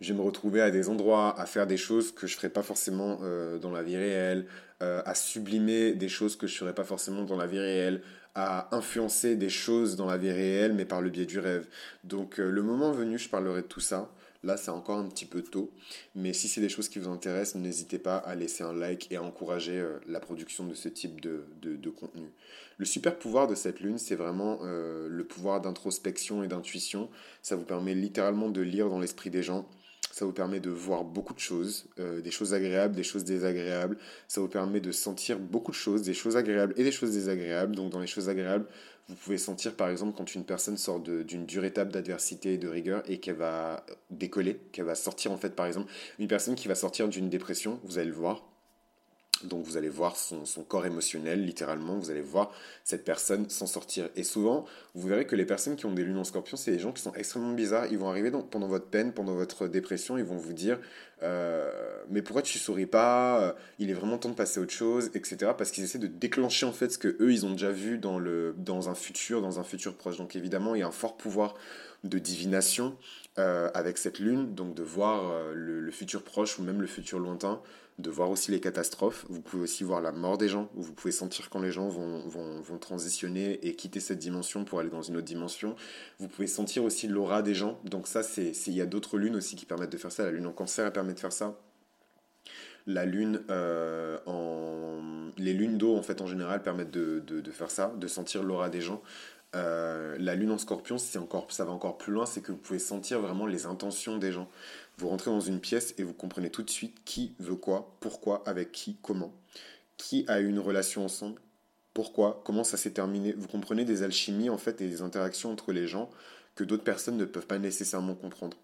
je 0.00 0.12
vais 0.12 0.18
me 0.18 0.24
retrouver 0.24 0.60
à 0.60 0.70
des 0.70 0.88
endroits, 0.88 1.38
à 1.38 1.46
faire 1.46 1.66
des 1.66 1.76
choses 1.76 2.12
que 2.12 2.26
je 2.26 2.34
ne 2.34 2.36
ferais 2.36 2.50
pas 2.50 2.62
forcément 2.62 3.18
euh, 3.22 3.58
dans 3.58 3.70
la 3.70 3.82
vie 3.82 3.96
réelle, 3.96 4.46
euh, 4.82 5.02
à 5.04 5.14
sublimer 5.14 5.92
des 5.92 6.08
choses 6.08 6.36
que 6.36 6.46
je 6.46 6.54
ne 6.54 6.58
ferais 6.58 6.74
pas 6.74 6.84
forcément 6.84 7.24
dans 7.24 7.36
la 7.36 7.46
vie 7.46 7.58
réelle, 7.58 8.02
à 8.34 8.74
influencer 8.76 9.34
des 9.34 9.48
choses 9.48 9.96
dans 9.96 10.06
la 10.06 10.16
vie 10.16 10.30
réelle, 10.30 10.72
mais 10.72 10.84
par 10.84 11.02
le 11.02 11.10
biais 11.10 11.26
du 11.26 11.40
rêve. 11.40 11.66
Donc 12.04 12.38
euh, 12.38 12.48
le 12.48 12.62
moment 12.62 12.92
venu, 12.92 13.18
je 13.18 13.28
parlerai 13.28 13.62
de 13.62 13.66
tout 13.66 13.80
ça. 13.80 14.10
Là, 14.44 14.56
c'est 14.56 14.70
encore 14.70 14.98
un 14.98 15.08
petit 15.08 15.26
peu 15.26 15.42
tôt, 15.42 15.72
mais 16.14 16.32
si 16.32 16.46
c'est 16.46 16.60
des 16.60 16.68
choses 16.68 16.88
qui 16.88 17.00
vous 17.00 17.10
intéressent, 17.10 17.60
n'hésitez 17.60 17.98
pas 17.98 18.18
à 18.18 18.36
laisser 18.36 18.62
un 18.62 18.72
like 18.72 19.10
et 19.10 19.16
à 19.16 19.22
encourager 19.24 19.84
la 20.06 20.20
production 20.20 20.64
de 20.64 20.74
ce 20.74 20.88
type 20.88 21.20
de, 21.20 21.44
de, 21.60 21.90
contenu. 21.90 22.28
Le 22.76 22.84
super 22.84 23.18
pouvoir 23.18 23.48
de 23.48 23.56
cette 23.56 23.80
lune, 23.80 23.98
c'est 23.98 24.14
vraiment 24.14 24.60
le 24.62 25.24
pouvoir 25.24 25.60
d'introspection 25.60 26.44
et 26.44 26.46
d'intuition. 26.46 27.10
Ça 27.42 27.56
vous 27.56 27.64
permet 27.64 27.94
littéralement 27.94 28.48
de 28.48 28.60
lire 28.60 28.88
dans 28.88 29.00
l'esprit 29.00 29.30
des 29.30 29.42
gens 29.42 29.68
ça 30.18 30.24
vous 30.24 30.32
permet 30.32 30.58
de 30.58 30.70
voir 30.70 31.04
beaucoup 31.04 31.32
de 31.32 31.38
choses, 31.38 31.86
euh, 32.00 32.20
des 32.20 32.32
choses 32.32 32.52
agréables, 32.52 32.96
des 32.96 33.04
choses 33.04 33.22
désagréables. 33.22 33.96
Ça 34.26 34.40
vous 34.40 34.48
permet 34.48 34.80
de 34.80 34.90
sentir 34.90 35.38
beaucoup 35.38 35.70
de 35.70 35.76
choses, 35.76 36.02
des 36.02 36.12
choses 36.12 36.36
agréables 36.36 36.74
et 36.76 36.82
des 36.82 36.90
choses 36.90 37.12
désagréables. 37.12 37.76
Donc 37.76 37.90
dans 37.90 38.00
les 38.00 38.08
choses 38.08 38.28
agréables, 38.28 38.66
vous 39.08 39.14
pouvez 39.14 39.38
sentir 39.38 39.74
par 39.74 39.88
exemple 39.88 40.14
quand 40.16 40.34
une 40.34 40.42
personne 40.44 40.76
sort 40.76 40.98
d'une 40.98 41.46
dure 41.46 41.64
étape 41.64 41.92
d'adversité 41.92 42.54
et 42.54 42.58
de 42.58 42.66
rigueur 42.66 43.02
et 43.08 43.18
qu'elle 43.20 43.36
va 43.36 43.86
décoller, 44.10 44.58
qu'elle 44.72 44.86
va 44.86 44.96
sortir 44.96 45.30
en 45.30 45.36
fait 45.36 45.54
par 45.54 45.66
exemple, 45.66 45.90
une 46.18 46.26
personne 46.26 46.56
qui 46.56 46.66
va 46.66 46.74
sortir 46.74 47.08
d'une 47.08 47.28
dépression, 47.28 47.78
vous 47.84 47.98
allez 47.98 48.08
le 48.08 48.14
voir, 48.14 48.42
donc 49.44 49.64
vous 49.64 49.76
allez 49.76 49.88
voir 49.88 50.16
son, 50.16 50.44
corps 50.66 50.86
émotionnel, 50.86 51.44
littéralement, 51.44 51.96
vous 51.96 52.10
allez 52.10 52.20
voir 52.20 52.50
cette 52.84 53.04
personne 53.04 53.48
s'en 53.48 53.66
sortir. 53.66 54.08
Et 54.16 54.24
souvent, 54.24 54.64
vous 54.94 55.06
verrez 55.06 55.26
que 55.26 55.36
les 55.36 55.44
personnes 55.44 55.76
qui 55.76 55.86
ont 55.86 55.92
des 55.92 56.02
lunes 56.02 56.18
en 56.18 56.24
scorpion, 56.24 56.56
c'est 56.56 56.72
des 56.72 56.78
gens 56.78 56.92
qui 56.92 57.02
sont 57.02 57.14
extrêmement 57.14 57.52
bizarres. 57.52 57.86
Ils 57.86 57.98
vont 57.98 58.08
arriver 58.08 58.32
pendant 58.50 58.66
votre 58.66 58.86
peine, 58.86 59.12
pendant 59.12 59.34
votre 59.34 59.68
dépression, 59.68 60.18
ils 60.18 60.24
vont 60.24 60.36
vous 60.36 60.52
dire 60.52 60.78
euh, 61.22 61.70
Mais 62.10 62.22
pourquoi 62.22 62.42
tu 62.42 62.58
souris 62.58 62.86
pas? 62.86 63.40
Euh, 63.40 63.52
Il 63.78 63.90
est 63.90 63.94
vraiment 63.94 64.18
temps 64.18 64.30
de 64.30 64.34
passer 64.34 64.58
à 64.58 64.62
autre 64.62 64.72
chose, 64.72 65.10
etc. 65.14 65.52
Parce 65.56 65.70
qu'ils 65.70 65.84
essaient 65.84 65.98
de 65.98 66.08
déclencher 66.08 66.66
en 66.66 66.72
fait 66.72 66.90
ce 66.90 66.98
que 66.98 67.16
eux 67.20 67.32
ils 67.32 67.46
ont 67.46 67.52
déjà 67.52 67.70
vu 67.70 67.98
dans, 67.98 68.18
le, 68.18 68.54
dans 68.58 68.88
un 68.88 68.94
futur, 68.94 69.40
dans 69.40 69.60
un 69.60 69.64
futur 69.64 69.94
proche. 69.94 70.16
Donc 70.16 70.34
évidemment, 70.34 70.74
il 70.74 70.80
y 70.80 70.82
a 70.82 70.88
un 70.88 70.92
fort 70.92 71.16
pouvoir 71.16 71.54
de 72.04 72.18
divination 72.18 72.96
euh, 73.38 73.70
avec 73.74 73.98
cette 73.98 74.18
lune, 74.18 74.54
donc 74.54 74.74
de 74.74 74.82
voir 74.82 75.52
le 75.54 75.90
futur 75.90 76.22
proche 76.22 76.58
ou 76.58 76.62
même 76.62 76.80
le 76.80 76.86
futur 76.86 77.18
lointain 77.18 77.60
de 77.98 78.10
voir 78.10 78.30
aussi 78.30 78.50
les 78.50 78.60
catastrophes. 78.60 79.26
Vous 79.28 79.40
pouvez 79.40 79.64
aussi 79.64 79.82
voir 79.82 80.00
la 80.00 80.12
mort 80.12 80.38
des 80.38 80.48
gens. 80.48 80.70
Vous 80.74 80.92
pouvez 80.92 81.10
sentir 81.10 81.50
quand 81.50 81.60
les 81.60 81.72
gens 81.72 81.88
vont, 81.88 82.20
vont, 82.28 82.60
vont 82.60 82.78
transitionner 82.78 83.58
et 83.66 83.74
quitter 83.74 84.00
cette 84.00 84.18
dimension 84.18 84.64
pour 84.64 84.78
aller 84.78 84.90
dans 84.90 85.02
une 85.02 85.16
autre 85.16 85.26
dimension. 85.26 85.74
Vous 86.18 86.28
pouvez 86.28 86.46
sentir 86.46 86.84
aussi 86.84 87.08
l'aura 87.08 87.42
des 87.42 87.54
gens. 87.54 87.80
Donc 87.84 88.06
ça, 88.06 88.22
c'est 88.22 88.52
il 88.68 88.74
y 88.74 88.80
a 88.80 88.86
d'autres 88.86 89.18
lunes 89.18 89.36
aussi 89.36 89.56
qui 89.56 89.66
permettent 89.66 89.92
de 89.92 89.96
faire 89.96 90.12
ça. 90.12 90.24
La 90.24 90.30
lune 90.30 90.46
en 90.46 90.52
cancer, 90.52 90.86
elle 90.86 90.92
permet 90.92 91.14
de 91.14 91.20
faire 91.20 91.32
ça. 91.32 91.58
La 92.86 93.04
lune 93.04 93.42
euh, 93.50 94.18
en... 94.26 95.00
Les 95.36 95.52
lunes 95.52 95.76
d'eau, 95.76 95.96
en 95.96 96.02
fait, 96.02 96.22
en 96.22 96.26
général, 96.26 96.62
permettent 96.62 96.90
de 96.90 97.50
faire 97.50 97.70
ça, 97.70 97.92
de 97.96 98.06
sentir 98.06 98.42
l'aura 98.42 98.70
des 98.70 98.80
gens. 98.80 99.02
Euh, 99.54 100.16
la 100.18 100.34
lune 100.34 100.50
en 100.50 100.58
scorpion, 100.58 100.98
ça 100.98 101.64
va 101.64 101.72
encore 101.72 101.96
plus 101.96 102.12
loin, 102.12 102.26
c'est 102.26 102.42
que 102.42 102.52
vous 102.52 102.58
pouvez 102.58 102.78
sentir 102.78 103.20
vraiment 103.20 103.46
les 103.46 103.66
intentions 103.66 104.18
des 104.18 104.32
gens. 104.32 104.48
Vous 104.98 105.08
rentrez 105.08 105.30
dans 105.30 105.40
une 105.40 105.60
pièce 105.60 105.94
et 105.96 106.02
vous 106.02 106.12
comprenez 106.12 106.50
tout 106.50 106.62
de 106.62 106.70
suite 106.70 106.98
qui 107.04 107.34
veut 107.38 107.56
quoi, 107.56 107.96
pourquoi, 108.00 108.42
avec 108.46 108.72
qui, 108.72 108.96
comment, 109.02 109.32
qui 109.96 110.24
a 110.28 110.40
eu 110.40 110.48
une 110.48 110.58
relation 110.58 111.04
ensemble, 111.04 111.40
pourquoi, 111.94 112.42
comment 112.44 112.64
ça 112.64 112.76
s'est 112.76 112.90
terminé. 112.90 113.32
Vous 113.32 113.48
comprenez 113.48 113.84
des 113.84 114.02
alchimies 114.02 114.50
en 114.50 114.58
fait 114.58 114.80
et 114.80 114.88
des 114.88 115.02
interactions 115.02 115.50
entre 115.50 115.72
les 115.72 115.86
gens 115.86 116.10
que 116.54 116.64
d'autres 116.64 116.84
personnes 116.84 117.16
ne 117.16 117.24
peuvent 117.24 117.46
pas 117.46 117.58
nécessairement 117.58 118.14
comprendre. 118.14 118.56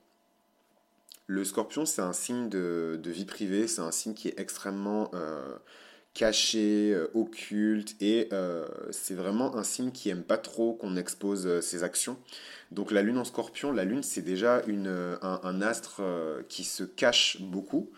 Le 1.26 1.45
scorpion, 1.45 1.87
c'est 1.87 2.03
un 2.03 2.12
signe 2.12 2.50
de, 2.50 3.00
vie 3.07 3.25
privée, 3.25 3.67
c'est 3.67 3.81
un 3.81 3.93
signe 3.93 4.12
qui 4.12 4.29
est 4.29 4.38
extrêmement 4.38 5.11
euh, 5.14 5.57
caché, 6.14 6.92
euh, 6.94 7.09
occulte, 7.14 7.97
et 8.00 8.28
euh, 8.33 8.66
c'est 8.92 9.14
vraiment 9.14 9.56
un 9.56 9.64
signe 9.64 9.90
qui 9.90 10.09
aime 10.09 10.23
pas 10.23 10.38
trop 10.38 10.73
qu'on 10.73 10.97
expose 10.97 11.47
euh, 11.47 11.61
ses 11.61 11.83
actions. 11.83 12.16
Donc 12.71 12.92
la 12.92 13.02
lune 13.02 13.18
en 13.18 13.25
scorpion, 13.25 13.73
la 13.73 13.85
lune 13.85 14.02
c'est 14.04 14.23
déjà 14.23 14.62
une, 14.66 15.16
un, 15.23 15.62
astre 15.62 16.02
qui 16.49 16.64
se 16.64 16.83
cache 16.83 17.40
beaucoup. 17.40 17.90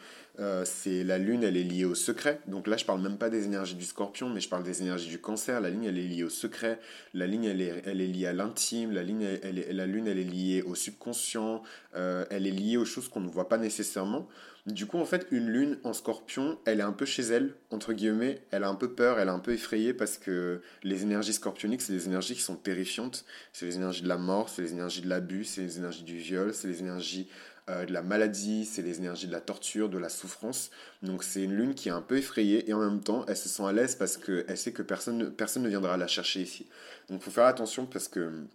C'est 0.65 1.05
la 1.05 1.19
lune, 1.19 1.43
elle 1.43 1.57
est 1.57 1.63
liée 1.63 1.85
au 1.85 1.95
secret. 1.95 2.41
Donc 2.47 2.67
là, 2.67 2.77
je 2.77 2.85
parle 2.85 3.01
même 3.01 3.19
pas 3.19 3.31
des 3.31 3.45
énergies 3.45 3.75
du 3.75 3.85
scorpion, 3.85 4.29
mais 4.29 4.41
je 4.41 4.49
parle 4.49 4.63
des 4.63 4.83
énergies 4.83 5.09
du 5.09 5.19
cancer. 5.19 5.61
La 5.61 5.71
lune, 5.71 5.85
elle 5.85 5.99
est 5.99 6.03
liée 6.03 6.25
au 6.25 6.31
secret. 6.31 6.79
La 7.15 7.27
lune, 7.27 7.45
elle 7.45 7.61
est, 7.61 7.95
liée 7.95 8.27
à 8.27 8.33
l'intime. 8.33 8.93
La, 8.93 9.03
lune, 9.03 9.23
elle 9.23 9.59
est, 9.59 9.87
lune, 9.87 10.07
elle 10.07 10.19
est 10.19 10.25
liée 10.25 10.63
au 10.63 10.75
subconscient. 10.75 11.63
elle 11.95 12.47
est 12.47 12.51
liée 12.51 12.77
aux 12.77 12.85
choses 12.85 13.09
qu'on 13.09 13.21
ne 13.21 13.29
voit 13.29 13.49
pas 13.49 13.59
nécessairement. 13.59 14.29
Du 14.67 14.87
coup, 14.87 14.99
en 14.99 15.05
fait, 15.05 15.29
une 15.31 15.49
lune 15.49 15.79
en 15.85 15.93
scorpion, 15.93 16.59
elle 16.65 16.81
est 16.81 16.83
un 16.83 16.93
peu 16.93 17.05
chez 17.05 17.23
elle, 17.23 17.55
entre 17.71 17.93
guillemets, 17.93 18.43
elle 18.51 18.65
a 18.65 18.69
un 18.69 18.75
peu 18.75 18.91
peur, 18.93 19.21
elle 19.21 19.29
est 19.29 19.31
un 19.31 19.39
peu 19.39 19.53
effrayée 19.53 19.95
parce 19.95 20.19
que 20.19 20.61
les 20.83 21.05
énergies 21.05 21.33
scorpioniques, 21.33 21.83
c'est 21.83 21.93
des 21.93 22.07
énergies 22.07 22.35
qui 22.35 22.41
sont 22.41 22.57
terrifiantes. 22.57 23.25
C'est 23.53 23.67
les 23.67 23.77
énergies 23.77 24.03
de 24.03 24.09
la 24.09 24.19
mort, 24.19 24.49
c'est 24.49 24.63
les 24.63 24.73
énergies 24.73 25.03
de 25.03 25.09
l'abus, 25.09 25.45
c'est 25.45 25.61
les 25.61 25.79
énergies 25.79 26.03
du 26.03 26.17
viol, 26.17 26.53
c'est 26.53 26.67
les 26.67 26.81
énergies 26.81 27.29
euh, 27.31 27.56
de 27.69 27.93
la 27.93 28.03
maladie, 28.03 28.65
c'est 28.65 28.83
les 28.83 28.99
énergies 28.99 29.27
de 29.27 29.33
la 29.33 29.41
torture, 29.41 29.89
de 29.89 29.99
la 29.99 30.09
souffrance. 30.09 30.71
Donc 31.03 31.25
c'est 31.25 31.43
une 31.43 31.53
lune 31.53 31.75
qui 31.75 31.89
est 31.89 31.93
un 31.93 32.01
peu 32.01 32.17
effrayée 32.17 32.69
et 32.71 32.73
en 32.73 32.79
même 32.79 33.01
temps, 33.01 33.25
elle 33.27 33.37
se 33.37 33.49
sent 33.49 33.65
à 33.65 33.73
l'aise 33.73 33.97
parce 33.97 34.17
qu'elle 34.17 34.57
sait 34.57 34.73
que 34.73 34.83
personne, 34.83 35.33
personne 35.33 35.65
ne 35.65 35.69
viendra 35.69 35.97
la 35.97 36.07
chercher 36.07 36.43
ici. 36.43 36.67
Donc 37.09 37.21
il 37.21 37.25
faut 37.25 37.31
faire 37.33 37.47
attention 37.47 37.87
parce 37.87 38.07
que 38.07 38.47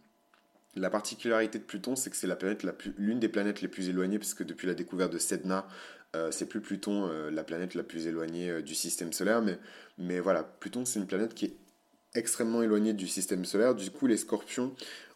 la 0.76 0.90
particularité 0.90 1.60
de 1.60 1.64
Pluton, 1.64 1.96
c'est 1.96 2.10
que 2.10 2.16
c'est 2.16 2.28
la 2.28 2.36
planète 2.36 2.64
la 2.64 2.74
l'une 2.98 3.20
des 3.20 3.30
planètes 3.30 3.62
les 3.62 3.68
plus 3.68 3.90
éloignées, 3.90 4.20
puisque 4.20 4.44
depuis 4.44 4.68
la 4.68 4.74
découverte 4.74 5.12
de 5.12 5.18
Sedna, 5.18 5.68
euh, 6.16 6.32
c'est 6.32 6.46
plus 6.46 6.62
Pluton 6.62 7.08
euh, 7.10 7.30
la 7.30 7.44
planète 7.44 7.76
la 7.76 7.84
plus 7.84 8.08
éloignée 8.08 8.50
euh, 8.50 8.62
du 8.62 8.76
système 8.76 9.12
solaire, 9.14 9.42
mais, 9.42 9.60
mais 9.98 10.20
voilà, 10.20 10.44
Pluton 10.44 10.86
c'est 10.86 11.00
une 11.00 11.08
planète 11.08 11.34
qui 11.34 11.46
est 11.46 11.56
extrêmement 12.16 12.62
éloignée 12.62 12.94
du 12.94 13.08
système 13.08 13.46
solaire. 13.46 13.76
Du 13.76 13.92
coup, 13.92 14.08
les 14.08 14.18
scorpions 14.18 14.74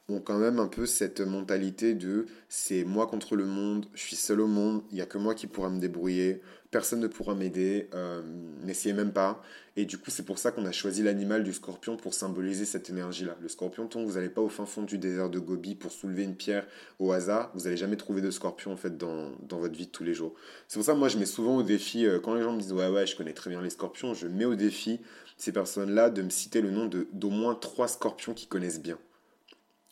ont 0.08 0.20
quand 0.20 0.38
même 0.38 0.60
un 0.60 0.68
peu 0.68 0.86
cette 0.86 1.22
mentalité 1.22 1.94
de 1.96 2.26
c'est 2.48 2.84
moi 2.84 3.08
contre 3.08 3.36
le 3.36 3.46
monde, 3.46 3.88
je 3.94 4.02
suis 4.02 4.16
seul 4.16 4.40
au 4.40 4.48
monde, 4.48 4.84
il 4.92 4.96
n'y 4.96 5.02
a 5.02 5.06
que 5.06 5.18
moi 5.18 5.34
qui 5.34 5.48
pourra 5.48 5.70
me 5.70 5.80
débrouiller, 5.80 6.42
personne 6.70 7.00
ne 7.00 7.08
pourra 7.08 7.36
m'aider, 7.36 7.90
euh, 7.94 8.22
n'essayez 8.64 8.94
même 8.94 9.14
pas. 9.14 9.42
Et 9.78 9.86
du 9.86 9.98
coup, 9.98 10.12
c'est 10.12 10.24
pour 10.24 10.38
ça 10.38 10.52
qu'on 10.52 10.66
a 10.66 10.72
choisi 10.72 11.04
l'animal 11.04 11.44
du 11.44 11.54
scorpion 11.54 11.98
pour 11.98 12.14
symboliser 12.14 12.66
cette 12.66 12.90
énergie-là. 12.90 13.36
Le 13.42 13.48
scorpion, 13.48 13.88
tant 13.88 14.02
que 14.02 14.06
vous 14.06 14.16
n'allez 14.16 14.30
pas 14.30 14.42
au 14.42 14.50
fin 14.50 14.66
fond 14.66 14.84
du 14.84 14.98
désert 14.98 15.30
de 15.30 15.40
Gobi 15.40 15.76
pour 15.76 15.92
soulever 15.92 16.24
une 16.24 16.36
pierre 16.36 16.68
au 17.00 17.12
hasard, 17.12 17.52
vous 17.56 17.62
n'allez 17.62 17.78
jamais 17.78 17.98
trouver 17.98 18.22
de 18.22 18.30
scorpion 18.30 18.74
en 18.74 18.78
fait 18.78 18.98
dans, 18.98 19.32
dans, 19.48 19.58
votre 19.60 19.76
vie 19.76 19.88
de 19.88 19.92
tous 19.92 20.04
les 20.04 20.14
jours. 20.14 20.34
C'est 20.68 20.78
pour 20.78 20.86
ça 20.86 20.94
moi 20.94 21.08
je 21.08 21.18
mets 21.18 21.26
souvent 21.26 21.58
au 21.58 21.64
défi, 21.64 22.06
euh, 22.06 22.20
quand 22.20 22.36
les 22.36 22.44
gens 22.44 22.54
me 22.54 22.60
disent 22.60 22.74
ouais 22.74 22.90
ouais 22.90 23.08
je 23.08 23.16
connais 23.16 23.34
très 23.34 23.50
bien 23.50 23.62
les 23.62 23.70
scorpions, 23.70 24.14
je 24.14 24.28
mets 24.28 24.46
au 24.46 24.56
défi 24.56 25.00
ces 25.38 25.52
personnes-là 25.52 26.10
de 26.10 26.22
me 26.22 26.30
citer 26.30 26.62
le 26.62 26.72
nom 26.72 26.90
d'au 27.12 27.30
moins 27.30 27.56
trois 27.56 27.88
scorpions 27.88 28.34
qui 28.34 28.48
connaissent 28.48 28.82
bien. 28.82 28.98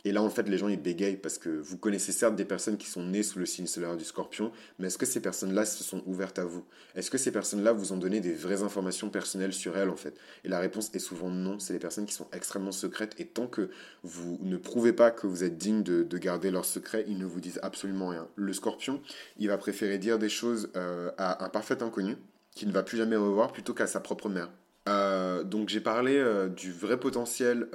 Et 0.05 0.12
là, 0.12 0.22
en 0.22 0.29
fait, 0.29 0.50
les 0.50 0.57
gens, 0.57 0.67
ils 0.67 0.81
bégayent 0.81 1.17
parce 1.17 1.38
que 1.38 1.50
vous 1.50 1.77
connaissez 1.77 2.12
certes 2.12 2.36
des 2.36 2.43
personnes 2.43 2.77
qui 2.77 2.88
sont 2.88 3.03
nées 3.03 3.24
sous 3.24 3.39
le 3.39 3.45
signe 3.45 3.67
solaire 3.67 3.95
du 3.95 4.03
scorpion, 4.03 4.51
mais 4.77 4.88
est-ce 4.88 4.98
que 4.98 5.05
ces 5.05 5.22
personnes-là 5.22 5.65
se 5.65 5.83
sont 5.83 6.03
ouvertes 6.05 6.39
à 6.39 6.45
vous? 6.45 6.65
Est-ce 6.95 7.10
que 7.10 7.17
ces 7.17 7.31
personnes-là 7.31 7.72
vous 7.72 7.93
ont 7.93 7.98
donné 7.98 8.19
des 8.19 8.33
vraies 8.33 8.63
informations 8.63 9.10
personnelles 9.10 9.53
sur 9.53 9.77
elles, 9.77 9.89
en 9.89 9.95
fait? 9.95 10.15
Et 10.43 10.50
la 10.50 10.60
réponse 10.60 10.91
est 10.93 11.00
souvent 11.00 11.29
non. 11.29 11.57
C'est 11.60 11.74
des 11.74 11.79
personnes 11.79 12.05
qui 12.05 12.13
sont 12.13 12.27
extrêmement 12.33 12.74
secrètes 12.74 13.15
et 13.17 13.25
tant 13.25 13.48
que 13.48 13.69
vous 14.03 14.39
ne 14.41 14.57
prouvez 14.57 14.91
pas 14.91 15.10
que 15.10 15.25
vous 15.25 15.43
êtes 15.43 15.57
digne 15.57 15.83
de, 15.83 16.03
garder 16.17 16.51
leur 16.51 16.63
secret, 16.63 17.03
ils 17.07 17.17
ne 17.17 17.25
vous 17.25 17.41
disent 17.41 17.60
absolument 17.63 18.10
rien. 18.10 18.27
Le 18.36 18.53
scorpion, 18.53 19.01
il 19.38 19.48
va 19.48 19.57
préférer 19.57 19.98
dire 19.98 20.19
des 20.19 20.29
choses 20.29 20.69
euh, 20.75 21.12
à 21.17 21.43
un 21.43 21.50
parfait 21.50 21.81
inconnu 21.81 22.15
qu'il 22.55 22.67
ne 22.67 22.74
va 22.74 22.83
plus 22.83 22.98
jamais 22.98 23.15
revoir 23.15 23.51
plutôt 23.51 23.74
qu'à 23.74 23.88
sa 23.88 24.00
propre 24.00 24.29
mère. 24.29 24.50
Euh, 24.88 25.43
donc 25.43 25.69
j'ai 25.69 25.81
parlé 25.81 26.17
euh, 26.17 26.48
du 26.50 26.72
vrai 26.72 27.00
potentiel 27.00 27.67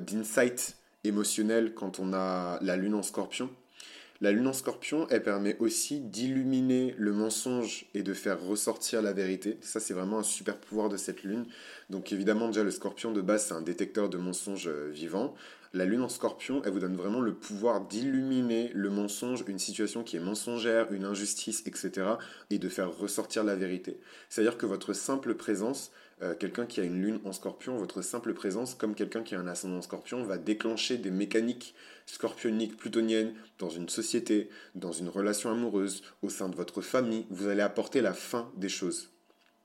d'insight 0.00 0.76
émotionnel 1.04 1.74
quand 1.74 2.00
on 2.00 2.12
a 2.12 2.58
la 2.62 2.76
lune 2.76 2.94
en 2.94 3.02
scorpion. 3.02 3.50
La 4.20 4.32
lune 4.32 4.46
en 4.46 4.52
scorpion, 4.52 5.06
elle 5.10 5.22
permet 5.22 5.56
aussi 5.58 6.00
d'illuminer 6.00 6.94
le 6.96 7.12
mensonge 7.12 7.86
et 7.94 8.02
de 8.02 8.14
faire 8.14 8.40
ressortir 8.40 9.02
la 9.02 9.12
vérité. 9.12 9.58
Ça, 9.60 9.80
c'est 9.80 9.92
vraiment 9.92 10.20
un 10.20 10.22
super 10.22 10.56
pouvoir 10.56 10.88
de 10.88 10.96
cette 10.96 11.24
lune. 11.24 11.46
Donc 11.90 12.12
évidemment, 12.12 12.46
déjà, 12.46 12.62
le 12.62 12.70
scorpion 12.70 13.10
de 13.10 13.20
base, 13.20 13.46
c'est 13.46 13.54
un 13.54 13.60
détecteur 13.60 14.08
de 14.08 14.16
mensonges 14.16 14.68
euh, 14.68 14.88
vivant. 14.90 15.34
La 15.74 15.84
lune 15.84 16.02
en 16.02 16.08
scorpion, 16.08 16.62
elle 16.64 16.70
vous 16.70 16.78
donne 16.78 16.94
vraiment 16.94 17.20
le 17.20 17.34
pouvoir 17.34 17.80
d'illuminer 17.80 18.70
le 18.74 18.90
mensonge, 18.90 19.44
une 19.48 19.58
situation 19.58 20.04
qui 20.04 20.16
est 20.16 20.20
mensongère, 20.20 20.92
une 20.92 21.04
injustice, 21.04 21.64
etc. 21.66 22.06
et 22.50 22.58
de 22.58 22.68
faire 22.68 22.96
ressortir 22.96 23.42
la 23.42 23.56
vérité. 23.56 23.98
C'est-à-dire 24.28 24.56
que 24.56 24.66
votre 24.66 24.92
simple 24.92 25.34
présence 25.34 25.90
euh, 26.22 26.34
quelqu'un 26.34 26.66
qui 26.66 26.80
a 26.80 26.84
une 26.84 27.00
lune 27.02 27.20
en 27.24 27.32
scorpion, 27.32 27.76
votre 27.76 28.02
simple 28.02 28.34
présence, 28.34 28.74
comme 28.74 28.94
quelqu'un 28.94 29.22
qui 29.22 29.34
a 29.34 29.40
un 29.40 29.48
ascendant 29.48 29.78
en 29.78 29.82
scorpion, 29.82 30.22
va 30.24 30.38
déclencher 30.38 30.96
des 30.96 31.10
mécaniques 31.10 31.74
scorpioniques, 32.06 32.76
plutoniennes 32.76 33.34
dans 33.58 33.70
une 33.70 33.88
société, 33.88 34.48
dans 34.74 34.92
une 34.92 35.08
relation 35.08 35.50
amoureuse, 35.50 36.02
au 36.22 36.28
sein 36.28 36.48
de 36.48 36.54
votre 36.54 36.82
famille. 36.82 37.26
Vous 37.30 37.48
allez 37.48 37.62
apporter 37.62 38.00
la 38.00 38.12
fin 38.12 38.50
des 38.56 38.68
choses. 38.68 39.10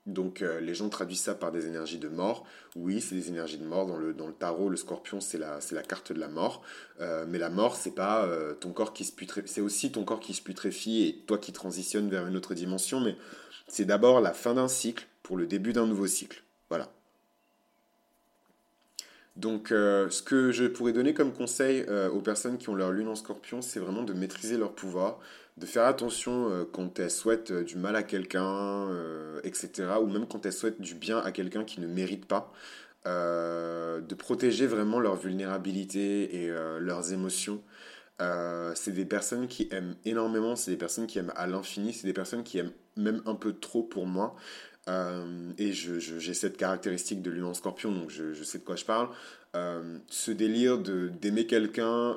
Donc 0.06 0.42
euh, 0.42 0.60
les 0.60 0.74
gens 0.74 0.88
traduisent 0.88 1.20
ça 1.20 1.34
par 1.34 1.52
des 1.52 1.66
énergies 1.66 1.98
de 1.98 2.08
mort. 2.08 2.44
Oui, 2.74 3.00
c'est 3.00 3.14
des 3.14 3.28
énergies 3.28 3.58
de 3.58 3.66
mort. 3.66 3.86
Dans 3.86 3.98
le, 3.98 4.12
dans 4.14 4.26
le 4.26 4.32
tarot, 4.32 4.70
le 4.70 4.76
scorpion, 4.76 5.20
c'est 5.20 5.38
la, 5.38 5.60
la 5.70 5.82
carte 5.82 6.12
de 6.12 6.18
la 6.18 6.28
mort. 6.28 6.62
Euh, 7.00 7.26
mais 7.28 7.38
la 7.38 7.50
mort, 7.50 7.76
c'est 7.76 7.94
pas 7.94 8.28
ton 8.60 8.72
corps 8.72 8.92
qui 8.92 9.04
se. 9.04 9.12
C'est 9.44 9.60
aussi 9.60 9.92
ton 9.92 10.04
corps 10.04 10.20
qui 10.20 10.34
se 10.34 10.42
putréfie 10.42 11.02
et 11.02 11.24
toi 11.26 11.38
qui 11.38 11.52
transitionnes 11.52 12.08
vers 12.08 12.26
une 12.26 12.36
autre 12.36 12.54
dimension. 12.54 12.98
Mais 12.98 13.14
c'est 13.68 13.84
d'abord 13.84 14.20
la 14.20 14.32
fin 14.32 14.54
d'un 14.54 14.68
cycle 14.68 15.06
pour 15.30 15.36
le 15.36 15.46
début 15.46 15.72
d'un 15.72 15.86
nouveau 15.86 16.08
cycle. 16.08 16.42
Voilà. 16.70 16.90
Donc, 19.36 19.68
ce 19.68 20.22
que 20.22 20.50
je 20.50 20.64
pourrais 20.64 20.92
donner 20.92 21.14
comme 21.14 21.32
conseil 21.32 21.86
aux 22.12 22.20
personnes 22.20 22.58
qui 22.58 22.68
ont 22.68 22.74
leur 22.74 22.90
lune 22.90 23.06
en 23.06 23.14
scorpion, 23.14 23.62
c'est 23.62 23.78
vraiment 23.78 24.02
de 24.02 24.12
maîtriser 24.12 24.58
leur 24.58 24.72
pouvoir, 24.72 25.20
de 25.60 25.66
faire 25.66 25.84
attention 25.84 26.50
euh, 26.50 26.64
quand 26.70 26.98
elles 26.98 27.10
souhaitent 27.10 27.52
euh, 27.52 27.62
du 27.62 27.76
mal 27.76 27.94
à 27.94 28.02
quelqu'un, 28.02 28.88
euh, 28.90 29.40
etc. 29.44 29.88
Ou 30.02 30.06
même 30.06 30.26
quand 30.26 30.44
elles 30.46 30.52
souhaitent 30.52 30.80
du 30.80 30.94
bien 30.94 31.18
à 31.18 31.30
quelqu'un 31.30 31.64
qui 31.64 31.80
ne 31.80 31.86
mérite 31.86 32.26
pas. 32.26 32.52
de 33.06 34.14
protéger 34.14 34.66
vraiment 34.66 35.00
leur 35.00 35.16
vulnérabilité 35.16 36.42
et 36.42 36.50
leurs 36.80 37.12
émotions. 37.12 37.62
c'est 38.74 38.92
des 38.92 39.06
personnes 39.06 39.48
qui 39.48 39.68
aiment 39.70 39.94
énormément, 40.04 40.54
c'est 40.56 40.70
des 40.70 40.76
personnes 40.76 41.06
qui 41.06 41.18
aiment 41.18 41.32
à 41.36 41.46
l'infini, 41.46 41.94
c'est 41.94 42.06
des 42.06 42.12
personnes 42.12 42.42
qui 42.44 42.58
aiment 42.58 42.72
même 42.96 43.22
un 43.24 43.34
peu 43.34 43.52
trop 43.54 43.82
pour 43.82 44.06
moi. 44.06 44.36
Et 44.88 45.72
j'ai 45.72 46.34
cette 46.34 46.56
caractéristique 46.56 47.22
de 47.22 47.30
l'union 47.30 47.54
scorpion, 47.54 47.92
donc 47.92 48.10
je, 48.10 48.32
je, 48.32 48.42
sais 48.42 48.58
de 48.58 48.64
quoi 48.64 48.76
je 48.76 48.84
parle. 48.84 49.08
ce 49.54 50.30
délire 50.32 50.78
d'aimer 50.78 51.46
quelqu'un 51.46 52.16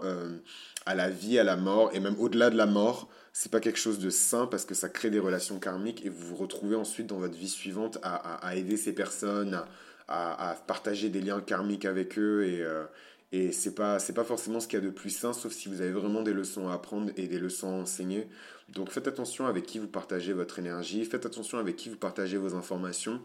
à 0.85 0.95
la 0.95 1.09
vie, 1.09 1.37
à 1.39 1.43
la 1.43 1.55
mort, 1.55 1.91
et 1.93 1.99
même 1.99 2.15
au-delà 2.19 2.49
de 2.49 2.57
la 2.57 2.65
mort, 2.65 3.09
c'est 3.33 3.51
pas 3.51 3.59
quelque 3.59 3.79
chose 3.79 3.99
de 3.99 4.11
sain 4.11 4.45
parce 4.45 4.63
que 4.63 4.75
ça 4.75 4.89
crée 4.89 5.09
des 5.09 5.19
relations 5.19 5.59
karmiques 5.59 6.05
et 6.05 6.09
vous 6.09 6.27
vous 6.27 6.35
retrouvez 6.35 6.75
ensuite 6.75 7.07
dans 7.07 7.17
votre 7.17 7.35
vie 7.35 7.49
suivante 7.49 7.97
à, 8.03 8.55
aider 8.55 8.77
ces 8.77 8.93
personnes, 8.93 9.59
à, 10.07 10.55
partager 10.67 11.09
des 11.09 11.19
liens 11.19 11.41
karmiques 11.41 11.85
avec 11.85 12.19
eux 12.19 12.45
et, 12.45 12.61
euh, 12.61 12.83
et 13.33 13.51
c'est 13.51 13.73
pas, 13.73 13.97
pas 13.97 14.23
forcément 14.23 14.59
ce 14.59 14.67
qu'il 14.67 14.77
y 14.79 14.81
a 14.81 14.85
de 14.85 14.91
plus 14.91 15.09
sain 15.09 15.33
sauf 15.33 15.51
si 15.51 15.67
vous 15.67 15.81
avez 15.81 15.91
vraiment 15.91 16.21
des 16.21 16.33
leçons 16.33 16.69
à 16.69 16.75
apprendre 16.75 17.11
et 17.17 17.27
des 17.27 17.39
leçons 17.39 17.67
à 17.67 17.81
enseigner. 17.81 18.27
Donc 18.69 18.91
faites 18.91 19.07
attention 19.07 19.47
avec 19.47 19.65
qui 19.65 19.79
vous 19.79 19.87
partagez 19.87 20.33
votre 20.33 20.59
énergie, 20.59 21.03
faites 21.03 21.25
attention 21.25 21.57
avec 21.57 21.75
qui 21.75 21.89
vous 21.89 21.97
partagez 21.97 22.37
vos 22.37 22.53
informations. 22.53 23.19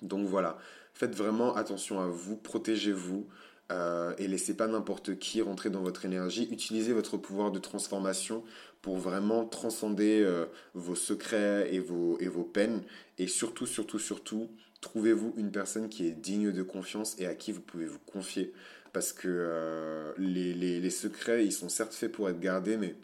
Donc 0.00 0.26
voilà, 0.26 0.56
faites 0.94 1.14
vraiment 1.14 1.54
attention 1.54 2.00
à 2.00 2.06
vous, 2.06 2.36
protégez-vous. 2.36 3.28
Euh, 3.72 4.14
et 4.16 4.28
laissez 4.28 4.56
pas 4.56 4.68
n'importe 4.68 5.18
qui 5.18 5.42
rentrer 5.42 5.70
dans 5.70 5.82
votre 5.82 6.04
énergie. 6.04 6.48
Utilisez 6.52 6.92
votre 6.92 7.16
pouvoir 7.16 7.50
de 7.50 7.58
transformation 7.58 8.44
pour 8.80 8.96
vraiment 8.96 9.44
transcender 9.44 10.22
euh, 10.22 10.46
vos 10.74 10.94
secrets 10.94 11.74
et 11.74 11.80
vos, 11.80 12.16
et 12.20 12.28
vos 12.28 12.44
peines. 12.44 12.84
Et 13.18 13.26
surtout, 13.26 13.66
surtout, 13.66 13.98
surtout, 13.98 14.48
trouvez-vous 14.80 15.34
une 15.36 15.50
personne 15.50 15.88
qui 15.88 16.06
est 16.06 16.12
digne 16.12 16.52
de 16.52 16.62
confiance 16.62 17.16
et 17.18 17.26
à 17.26 17.34
qui 17.34 17.50
vous 17.50 17.60
pouvez 17.60 17.86
vous 17.86 17.98
confier. 17.98 18.52
Parce 18.96 19.12
que 19.12 19.28
euh, 19.28 20.14
les, 20.16 20.88
secrets, 20.88 21.44
ils 21.44 21.52
sont 21.52 21.68
certes 21.68 21.92
faits 21.92 22.10
pour 22.10 22.30
être 22.30 22.40
gardés, 22.40 22.78
mais 22.78 22.94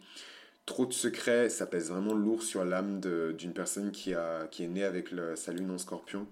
trop 0.65 0.87
de 0.87 0.91
secrets, 0.91 1.49
ça 1.49 1.67
pèse 1.67 1.91
vraiment 1.91 2.15
lourd 2.15 2.41
sur 2.41 2.65
l'âme 2.65 2.99
d'une 3.37 3.53
personne 3.53 3.91
qui, 3.91 4.13
est 4.13 4.67
née 4.67 4.83
avec 4.83 5.09
sa 5.35 5.51
lune 5.51 5.69
en 5.69 5.77
scorpion. 5.77 6.25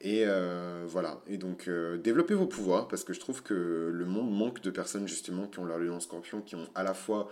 Et 0.00 0.22
euh, 0.24 0.84
voilà. 0.86 1.20
Et 1.26 1.36
donc, 1.36 1.66
euh, 1.66 1.98
développez 1.98 2.34
vos 2.34 2.46
pouvoirs 2.46 2.86
parce 2.86 3.02
que 3.02 3.12
je 3.12 3.18
trouve 3.18 3.42
que 3.42 3.90
le 3.92 4.04
monde 4.04 4.30
manque 4.30 4.60
de 4.60 4.70
personnes 4.70 5.08
justement 5.08 5.48
qui 5.48 5.58
ont 5.58 5.64
leur 5.64 5.80
lion 5.80 5.98
scorpion, 5.98 6.40
qui 6.40 6.54
ont 6.54 6.68
à 6.76 6.84
la 6.84 6.94
fois 6.94 7.28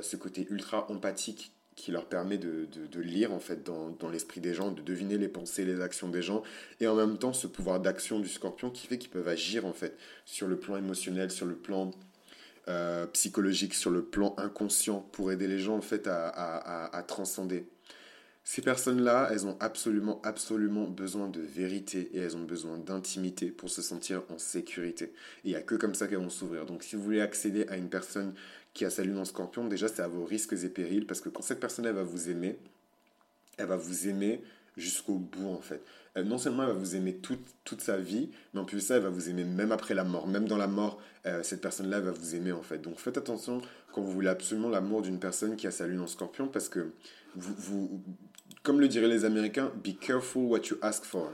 ce 0.00 0.16
côté 0.16 0.46
ultra 0.48 0.90
empathique 0.90 1.53
qui 1.76 1.90
leur 1.90 2.06
permet 2.06 2.38
de, 2.38 2.66
de, 2.66 3.00
lire 3.00 3.32
en 3.32 3.40
fait 3.40 3.64
dans, 3.64 3.90
dans 3.90 4.08
l'esprit 4.08 4.40
des 4.40 4.54
gens, 4.54 4.70
de 4.70 4.82
deviner 4.82 5.18
les 5.18 5.28
pensées, 5.28 5.64
les 5.64 5.80
actions 5.80 6.08
des 6.08 6.22
gens, 6.22 6.42
et 6.80 6.86
en 6.86 6.94
même 6.94 7.18
temps 7.18 7.32
ce 7.32 7.46
pouvoir 7.46 7.80
d'action 7.80 8.20
du 8.20 8.28
scorpion 8.28 8.70
qui 8.70 8.86
fait 8.86 8.98
qu'ils 8.98 9.10
peuvent 9.10 9.28
agir 9.28 9.66
en 9.66 9.72
fait 9.72 9.96
sur 10.24 10.46
le 10.46 10.56
plan 10.56 10.76
émotionnel, 10.76 11.30
sur 11.30 11.46
le 11.46 11.56
plan 11.56 11.90
psychologique, 13.12 13.74
sur 13.74 13.90
le 13.90 14.02
plan 14.02 14.34
inconscient 14.38 15.00
pour 15.12 15.30
aider 15.30 15.46
les 15.46 15.58
gens 15.58 15.76
en 15.76 15.82
fait 15.82 16.06
à, 16.06 16.28
à, 16.28 16.96
à 16.96 17.02
transcender. 17.02 17.66
Ces 18.46 18.60
personnes-là, 18.60 19.30
elles 19.32 19.46
ont 19.46 19.56
absolument, 19.58 20.20
absolument 20.22 20.86
besoin 20.86 21.28
de 21.28 21.40
vérité 21.40 22.10
et 22.12 22.18
elles 22.18 22.36
ont 22.36 22.44
besoin 22.44 22.76
d'intimité 22.76 23.50
pour 23.50 23.70
se 23.70 23.80
sentir 23.80 24.22
en 24.28 24.36
sécurité. 24.36 25.06
Et 25.06 25.12
il 25.46 25.50
n'y 25.52 25.56
a 25.56 25.62
que 25.62 25.74
comme 25.76 25.94
ça 25.94 26.06
qu'elles 26.06 26.18
vont 26.18 26.28
s'ouvrir. 26.28 26.66
Donc 26.66 26.82
si 26.82 26.94
vous 26.94 27.02
voulez 27.02 27.22
accéder 27.22 27.66
à 27.68 27.78
une 27.78 27.88
personne 27.88 28.34
qui 28.74 28.84
a 28.84 28.90
sa 28.90 29.04
lune 29.04 29.18
en 29.18 29.24
scorpion, 29.24 29.66
déjà 29.66 29.88
c'est 29.88 30.02
à 30.02 30.08
vos 30.08 30.24
risques 30.24 30.52
et 30.52 30.68
périls 30.68 31.06
parce 31.06 31.20
que 31.20 31.28
quand 31.28 31.42
cette 31.42 31.60
personne, 31.60 31.86
elle 31.86 31.94
va 31.94 32.02
vous 32.02 32.28
aimer, 32.28 32.58
elle 33.56 33.66
va 33.66 33.76
vous 33.76 34.08
aimer 34.08 34.42
jusqu'au 34.76 35.14
bout 35.14 35.48
en 35.48 35.60
fait. 35.60 35.80
non 36.16 36.38
seulement 36.38 36.64
elle 36.64 36.70
va 36.70 36.74
vous 36.74 36.96
aimer 36.96 37.14
toute, 37.14 37.44
toute 37.64 37.80
sa 37.80 37.96
vie, 37.96 38.30
mais 38.52 38.60
en 38.60 38.64
plus 38.64 38.80
ça, 38.80 38.96
elle 38.96 39.02
va 39.02 39.08
vous 39.08 39.28
aimer 39.28 39.44
même 39.44 39.70
après 39.70 39.94
la 39.94 40.02
mort. 40.02 40.26
Même 40.26 40.46
dans 40.46 40.56
la 40.56 40.66
mort, 40.66 41.00
euh, 41.26 41.42
cette 41.44 41.60
personne-là 41.60 42.00
va 42.00 42.10
vous 42.10 42.34
aimer 42.34 42.52
en 42.52 42.62
fait. 42.62 42.78
Donc 42.78 42.98
faites 42.98 43.16
attention 43.16 43.62
quand 43.92 44.02
vous 44.02 44.10
voulez 44.10 44.28
absolument 44.28 44.68
l'amour 44.68 45.02
d'une 45.02 45.20
personne 45.20 45.54
qui 45.56 45.68
a 45.68 45.70
sa 45.70 45.86
lune 45.86 46.00
en 46.00 46.08
scorpion 46.08 46.48
parce 46.48 46.68
que 46.68 46.90
vous, 47.36 48.02
comme 48.64 48.80
le 48.80 48.88
diraient 48.88 49.08
les 49.08 49.24
Américains, 49.24 49.72
be 49.84 49.96
careful 49.98 50.42
what 50.42 50.66
you 50.70 50.76
ask 50.82 51.04
for. 51.04 51.30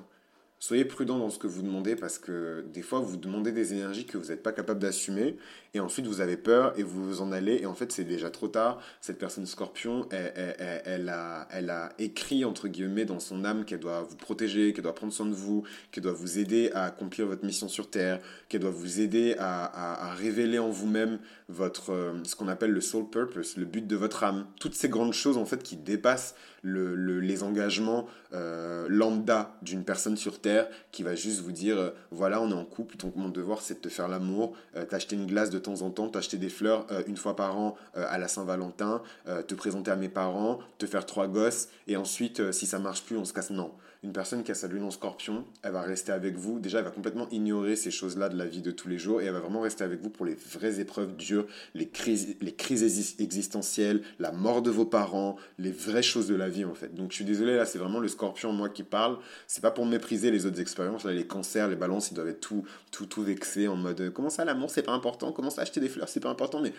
Soyez 0.62 0.84
prudent 0.84 1.18
dans 1.18 1.30
ce 1.30 1.38
que 1.38 1.46
vous 1.46 1.62
demandez 1.62 1.96
parce 1.96 2.18
que 2.18 2.66
des 2.74 2.82
fois 2.82 3.00
vous 3.00 3.16
demandez 3.16 3.50
des 3.50 3.72
énergies 3.72 4.04
que 4.04 4.18
vous 4.18 4.28
n'êtes 4.28 4.42
pas 4.42 4.52
capable 4.52 4.78
d'assumer 4.78 5.38
et 5.72 5.80
ensuite 5.80 6.06
vous 6.06 6.20
avez 6.20 6.36
peur 6.36 6.78
et 6.78 6.82
vous 6.82 7.02
vous 7.02 7.22
en 7.22 7.32
allez 7.32 7.60
et 7.62 7.66
en 7.66 7.72
fait 7.72 7.90
c'est 7.90 8.04
déjà 8.04 8.28
trop 8.28 8.46
tard. 8.46 8.78
Cette 9.00 9.18
personne 9.18 9.46
scorpion, 9.46 10.06
elle, 10.10 11.08
a, 11.08 11.88
écrit 11.98 12.44
entre 12.44 12.68
guillemets 12.68 13.06
dans 13.06 13.20
son 13.20 13.46
âme 13.46 13.64
qu'elle 13.64 13.80
doit 13.80 14.02
vous 14.02 14.16
protéger, 14.16 14.74
qu'elle 14.74 14.84
doit 14.84 14.94
prendre 14.94 15.14
soin 15.14 15.24
de 15.24 15.32
vous, 15.32 15.64
qu'elle 15.92 16.04
doit 16.04 16.12
vous 16.12 16.38
aider 16.38 16.70
à 16.74 16.84
accomplir 16.84 17.26
votre 17.26 17.46
mission 17.46 17.66
sur 17.66 17.88
Terre, 17.88 18.20
qu'elle 18.50 18.60
doit 18.60 18.70
vous 18.70 19.00
aider 19.00 19.36
à, 19.38 20.12
révéler 20.14 20.58
en 20.58 20.68
vous-même 20.68 21.20
votre, 21.48 21.90
euh, 21.90 22.12
ce 22.24 22.36
qu'on 22.36 22.48
appelle 22.48 22.72
le 22.72 22.82
soul 22.82 23.08
purpose, 23.08 23.56
le 23.56 23.64
but 23.64 23.86
de 23.86 23.96
votre 23.96 24.24
âme. 24.24 24.46
Toutes 24.60 24.74
ces 24.74 24.90
grandes 24.90 25.14
choses 25.14 25.38
en 25.38 25.46
fait 25.46 25.62
qui 25.62 25.78
dépassent 25.78 26.34
le, 26.62 27.20
les 27.20 27.42
engagements 27.42 28.06
euh, 28.34 28.86
lambda 28.88 29.56
d'une 29.62 29.84
personne 29.84 30.18
sur 30.18 30.40
Terre 30.40 30.49
qui 30.92 31.02
va 31.02 31.14
juste 31.14 31.40
vous 31.40 31.52
dire 31.52 31.78
euh, 31.78 31.90
voilà 32.10 32.40
on 32.40 32.50
est 32.50 32.54
en 32.54 32.64
couple, 32.64 32.96
ton 32.96 33.12
mon 33.16 33.28
devoir 33.28 33.60
c'est 33.60 33.74
de 33.74 33.80
te 33.80 33.88
faire 33.88 34.08
l'amour, 34.08 34.54
t'acheter 34.88 35.16
une 35.16 35.26
glace 35.26 35.50
de 35.50 35.58
temps 35.58 35.82
en 35.82 35.90
temps, 35.90 36.08
t'acheter 36.08 36.36
des 36.36 36.48
fleurs 36.48 36.86
euh, 36.90 37.02
une 37.06 37.16
fois 37.16 37.36
par 37.36 37.58
an 37.58 37.76
euh, 37.96 38.04
à 38.08 38.18
la 38.18 38.28
Saint-Valentin, 38.28 39.02
euh, 39.28 39.42
te 39.42 39.54
présenter 39.54 39.90
à 39.90 39.96
mes 39.96 40.08
parents, 40.08 40.58
te 40.78 40.86
faire 40.86 41.06
trois 41.06 41.28
gosses, 41.28 41.68
et 41.86 41.96
ensuite, 41.96 42.52
si 42.52 42.66
ça 42.66 42.78
marche 42.78 43.02
plus, 43.04 43.16
on 43.16 43.24
se 43.24 43.32
casse. 43.32 43.50
Non. 43.50 43.72
Une 44.02 44.14
personne 44.14 44.42
qui 44.42 44.50
a 44.50 44.54
sa 44.54 44.66
lune 44.66 44.84
en 44.84 44.90
scorpion, 44.90 45.44
elle 45.62 45.72
va 45.72 45.82
rester 45.82 46.10
avec 46.10 46.34
vous. 46.34 46.58
Déjà, 46.58 46.78
elle 46.78 46.86
va 46.86 46.90
complètement 46.90 47.28
ignorer 47.30 47.76
ces 47.76 47.90
choses-là 47.90 48.30
de 48.30 48.38
la 48.38 48.46
vie 48.46 48.62
de 48.62 48.70
tous 48.70 48.88
les 48.88 48.96
jours, 48.96 49.20
et 49.20 49.26
elle 49.26 49.34
va 49.34 49.40
vraiment 49.40 49.60
rester 49.60 49.84
avec 49.84 50.00
vous 50.00 50.08
pour 50.08 50.24
les 50.24 50.34
vraies 50.34 50.80
épreuves 50.80 51.16
dures, 51.16 51.46
les 51.74 51.86
crises, 51.86 52.36
les 52.40 52.54
crises 52.54 52.82
existentielles, 53.20 54.00
la 54.18 54.32
mort 54.32 54.62
de 54.62 54.70
vos 54.70 54.86
parents, 54.86 55.36
les 55.58 55.70
vraies 55.70 56.02
choses 56.02 56.28
de 56.28 56.34
la 56.34 56.48
vie, 56.48 56.64
en 56.64 56.74
fait. 56.74 56.94
Donc, 56.94 57.10
je 57.10 57.16
suis 57.16 57.26
désolé, 57.26 57.56
là, 57.56 57.66
c'est 57.66 57.78
vraiment 57.78 58.00
le 58.00 58.08
scorpion, 58.08 58.52
moi, 58.52 58.70
qui 58.70 58.84
parle. 58.84 59.18
C'est 59.46 59.60
pas 59.60 59.70
pour 59.70 59.84
mépriser 59.84 60.30
les 60.30 60.39
autres 60.46 60.60
expériences. 60.60 61.04
Les 61.04 61.26
cancers, 61.26 61.68
les 61.68 61.76
balances, 61.76 62.10
ils 62.10 62.14
doivent 62.14 62.28
être 62.28 62.40
tout, 62.40 62.64
tout, 62.90 63.06
tout 63.06 63.22
vexés 63.22 63.68
en 63.68 63.76
mode 63.76 64.10
comment 64.10 64.30
ça, 64.30 64.44
l'amour, 64.44 64.70
c'est 64.70 64.82
pas 64.82 64.92
important, 64.92 65.32
comment 65.32 65.50
ça, 65.50 65.62
acheter 65.62 65.80
des 65.80 65.88
fleurs, 65.88 66.08
c'est 66.08 66.20
pas 66.20 66.28
important, 66.28 66.60
mais, 66.60 66.72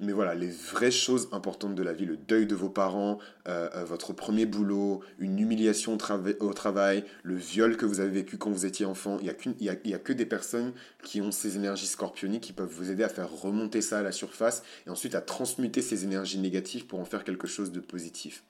mais 0.00 0.12
voilà, 0.12 0.34
les 0.34 0.48
vraies 0.48 0.90
choses 0.90 1.28
importantes 1.32 1.74
de 1.74 1.82
la 1.82 1.92
vie, 1.92 2.04
le 2.04 2.16
deuil 2.16 2.46
de 2.46 2.54
vos 2.54 2.68
parents, 2.68 3.18
euh, 3.48 3.68
euh, 3.74 3.84
votre 3.84 4.12
premier 4.12 4.46
boulot, 4.46 5.00
une 5.18 5.38
humiliation 5.38 5.96
au, 6.40 6.52
travail, 6.52 7.04
le 7.22 7.36
viol 7.36 7.76
que 7.76 7.86
vous 7.86 8.00
avez 8.00 8.10
vécu 8.10 8.38
quand 8.38 8.50
vous 8.50 8.66
étiez 8.66 8.86
enfant, 8.86 9.18
il 9.20 9.24
n'y 9.24 9.30
a, 9.30 9.34
y 9.60 9.68
a, 9.68 9.76
y 9.84 9.94
a 9.94 9.98
que 9.98 10.12
des 10.12 10.26
personnes 10.26 10.72
qui 11.02 11.20
ont 11.20 11.32
ces 11.32 11.56
énergies 11.56 11.86
scorpioniques 11.86 12.42
qui 12.42 12.52
peuvent 12.52 12.70
vous 12.70 12.90
aider 12.90 13.02
à 13.02 13.08
faire 13.08 13.30
remonter 13.30 13.80
ça 13.80 13.98
à 13.98 14.02
la 14.02 14.12
surface 14.12 14.62
et 14.86 14.90
ensuite 14.90 15.14
à 15.14 15.20
transmuter 15.20 15.82
ces 15.82 16.04
énergies 16.04 16.38
négatives 16.38 16.86
pour 16.86 17.00
en 17.00 17.04
faire 17.04 17.24
quelque 17.24 17.46
chose 17.46 17.72
de 17.72 17.80
positif. 17.80 18.42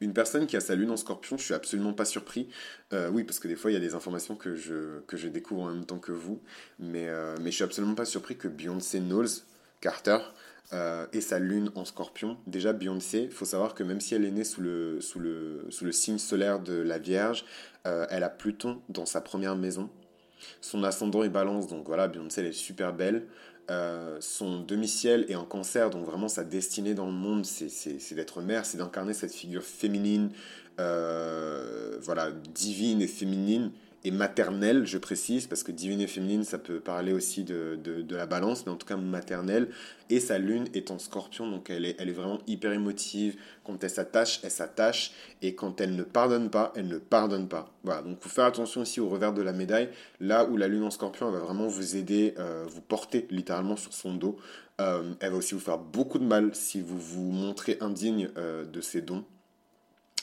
Une 0.00 0.12
personne 0.12 0.46
qui 0.46 0.56
a 0.56 0.60
sa 0.60 0.74
lune 0.74 0.90
en 0.90 0.96
scorpion, 0.96 1.36
je 1.36 1.44
suis 1.44 1.54
absolument 1.54 1.92
pas 1.92 2.04
surpris. 2.04 2.48
Euh, 2.92 3.10
oui, 3.10 3.24
parce 3.24 3.38
que 3.40 3.48
des 3.48 3.56
fois, 3.56 3.70
il 3.70 3.74
y 3.74 3.76
a 3.76 3.80
des 3.80 3.94
informations 3.94 4.36
que 4.36 4.54
je, 4.54 5.00
que 5.06 5.16
je 5.16 5.28
découvre 5.28 5.62
en 5.62 5.72
même 5.72 5.86
temps 5.86 5.98
que 5.98 6.12
vous. 6.12 6.40
Mais, 6.78 7.08
euh, 7.08 7.34
mais 7.40 7.50
je 7.50 7.56
suis 7.56 7.64
absolument 7.64 7.94
pas 7.94 8.04
surpris 8.04 8.36
que 8.36 8.46
Beyoncé 8.48 9.00
Knowles 9.00 9.42
Carter 9.80 10.18
euh, 10.72 11.06
sa 11.20 11.38
lune 11.40 11.70
en 11.74 11.84
scorpion. 11.84 12.36
Déjà, 12.46 12.72
Beyoncé, 12.72 13.22
il 13.22 13.30
faut 13.32 13.44
savoir 13.44 13.74
que 13.74 13.82
même 13.82 14.00
si 14.00 14.14
elle 14.14 14.24
est 14.24 14.30
née 14.30 14.44
sous 14.44 14.60
le, 14.60 15.00
sous 15.00 15.18
le, 15.18 15.66
sous 15.70 15.84
le 15.84 15.92
signe 15.92 16.18
solaire 16.18 16.60
de 16.60 16.74
la 16.74 16.98
Vierge, 16.98 17.44
elle 18.10 18.22
a 18.22 18.28
Pluton 18.28 18.82
dans 18.90 19.06
sa 19.06 19.22
première 19.22 19.56
maison. 19.56 19.88
Son 20.60 20.84
ascendant 20.84 21.24
est 21.24 21.30
balance, 21.30 21.68
donc 21.68 21.86
voilà, 21.86 22.06
Beyoncé, 22.06 22.42
elle 22.42 22.48
est 22.48 22.52
super 22.52 22.92
belle. 22.92 23.26
Euh, 23.70 24.16
son 24.20 24.60
demi-ciel 24.60 25.26
est 25.28 25.34
en 25.34 25.44
cancer, 25.44 25.90
donc 25.90 26.06
vraiment 26.06 26.28
sa 26.28 26.42
destinée 26.42 26.94
dans 26.94 27.06
le 27.06 27.12
monde, 27.12 27.44
c'est 27.44 28.14
d'être 28.14 28.40
mère, 28.40 28.64
c'est 28.64 28.78
d'incarner 28.78 29.12
cette 29.12 29.34
figure 29.34 29.62
féminine, 29.62 30.30
euh, 30.80 31.98
voilà, 32.00 32.30
divine 32.30 33.02
et 33.02 33.06
féminine. 33.06 33.70
Et 34.04 34.10
maternelle, 34.10 34.86
je 34.86 34.96
précise, 34.96 35.46
parce 35.46 35.62
que 35.62 35.72
divine 35.72 36.00
et 36.00 36.06
féminine, 36.06 36.44
ça 36.44 36.58
peut 36.58 36.78
parler 36.78 37.12
aussi 37.12 37.42
de, 37.42 37.76
de, 37.82 38.16
la 38.16 38.26
balance, 38.26 38.64
mais 38.64 38.72
en 38.72 38.76
tout 38.76 38.86
cas 38.86 38.96
maternelle. 38.96 39.68
Et 40.08 40.20
sa 40.20 40.38
lune 40.38 40.68
est 40.72 40.90
en 40.90 40.98
scorpion, 40.98 41.50
donc 41.50 41.68
elle 41.68 41.84
est, 41.84 41.96
elle 41.98 42.08
est 42.08 42.12
vraiment 42.12 42.38
hyper 42.46 42.72
émotive. 42.72 43.36
Quand 43.64 43.82
elle 43.82 43.90
s'attache, 43.90 44.40
elle 44.44 44.50
s'attache. 44.50 45.12
Et 45.42 45.54
quand 45.54 45.80
elle 45.80 45.96
ne 45.96 46.04
pardonne 46.04 46.48
pas, 46.48 46.72
elle 46.76 46.86
ne 46.86 46.98
pardonne 46.98 47.48
pas. 47.48 47.72
Voilà, 47.82 48.02
donc 48.02 48.20
faut 48.20 48.28
faire 48.28 48.44
attention 48.44 48.82
aussi 48.82 49.00
au 49.00 49.08
revers 49.08 49.32
de 49.32 49.42
la 49.42 49.52
médaille. 49.52 49.88
Là 50.20 50.44
où 50.44 50.56
la 50.56 50.68
lune 50.68 50.84
en 50.84 50.90
scorpion, 50.90 51.28
elle 51.28 51.34
va 51.34 51.40
vraiment 51.40 51.66
vous 51.66 51.96
aider, 51.96 52.34
euh, 52.38 52.64
vous 52.68 52.80
porter 52.80 53.26
littéralement 53.30 53.76
sur 53.76 53.92
son 53.92 54.14
dos. 54.14 54.36
Euh, 54.80 55.12
elle 55.20 55.32
va 55.32 55.38
aussi 55.38 55.54
vous 55.54 55.60
faire 55.60 55.78
beaucoup 55.78 56.20
de 56.20 56.24
mal 56.24 56.54
si 56.54 56.80
vous 56.80 56.98
vous 56.98 57.32
montrez 57.32 57.78
indigne 57.80 58.30
euh, 58.36 58.64
de 58.64 58.80
ses 58.80 59.02
dons. 59.02 59.24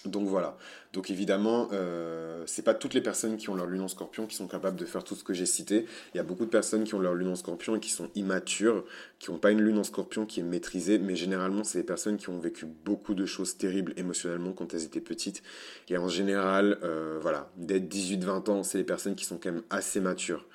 Donc 0.05 0.27
voilà. 0.27 0.57
Donc 0.93 1.09
évidemment, 1.09 1.67
euh, 1.73 2.43
c'est 2.45 2.61
pas 2.61 2.73
toutes 2.73 2.93
les 2.93 3.01
personnes 3.01 3.37
qui 3.37 3.49
ont 3.49 3.55
leur 3.55 3.67
lune 3.67 3.81
en 3.81 3.87
scorpion 3.87 4.27
qui 4.27 4.35
sont 4.35 4.47
capables 4.47 4.77
de 4.77 4.85
faire 4.85 5.03
tout 5.03 5.15
ce 5.15 5.23
que 5.23 5.33
j'ai 5.33 5.45
cité. 5.45 5.85
Il 6.13 6.17
y 6.17 6.19
a 6.19 6.23
beaucoup 6.23 6.45
de 6.45 6.49
personnes 6.49 6.83
qui 6.83 6.95
ont 6.95 6.99
leur 6.99 7.15
lune 7.15 7.27
en 7.29 7.35
scorpion 7.35 7.75
et 7.75 7.79
qui 7.79 7.89
sont 7.89 8.09
immatures, 8.15 8.85
qui 9.19 9.31
n'ont 9.31 9.37
pas 9.37 9.51
une 9.51 9.61
lune 9.61 9.77
en 9.77 9.83
scorpion 9.83 10.25
qui 10.25 10.39
est 10.39 10.43
maîtrisée, 10.43 10.97
mais 10.97 11.15
généralement, 11.15 11.63
c'est 11.63 11.79
des 11.79 11.85
personnes 11.85 12.17
qui 12.17 12.29
ont 12.29 12.39
vécu 12.39 12.65
beaucoup 12.65 13.13
de 13.13 13.25
choses 13.25 13.57
terribles 13.57 13.93
émotionnellement 13.97 14.53
quand 14.53 14.73
elles 14.73 14.83
étaient 14.83 15.01
petites. 15.01 15.43
Et 15.89 15.97
en 15.97 16.07
général, 16.07 16.77
euh, 16.83 17.19
voilà, 17.21 17.51
d'être 17.57 17.87
18-20 17.89 18.49
ans, 18.49 18.63
c'est 18.63 18.77
des 18.77 18.83
personnes 18.83 19.15
qui 19.15 19.25
sont 19.25 19.37
quand 19.37 19.51
même 19.51 19.63
assez 19.69 19.99
matures. 19.99 20.45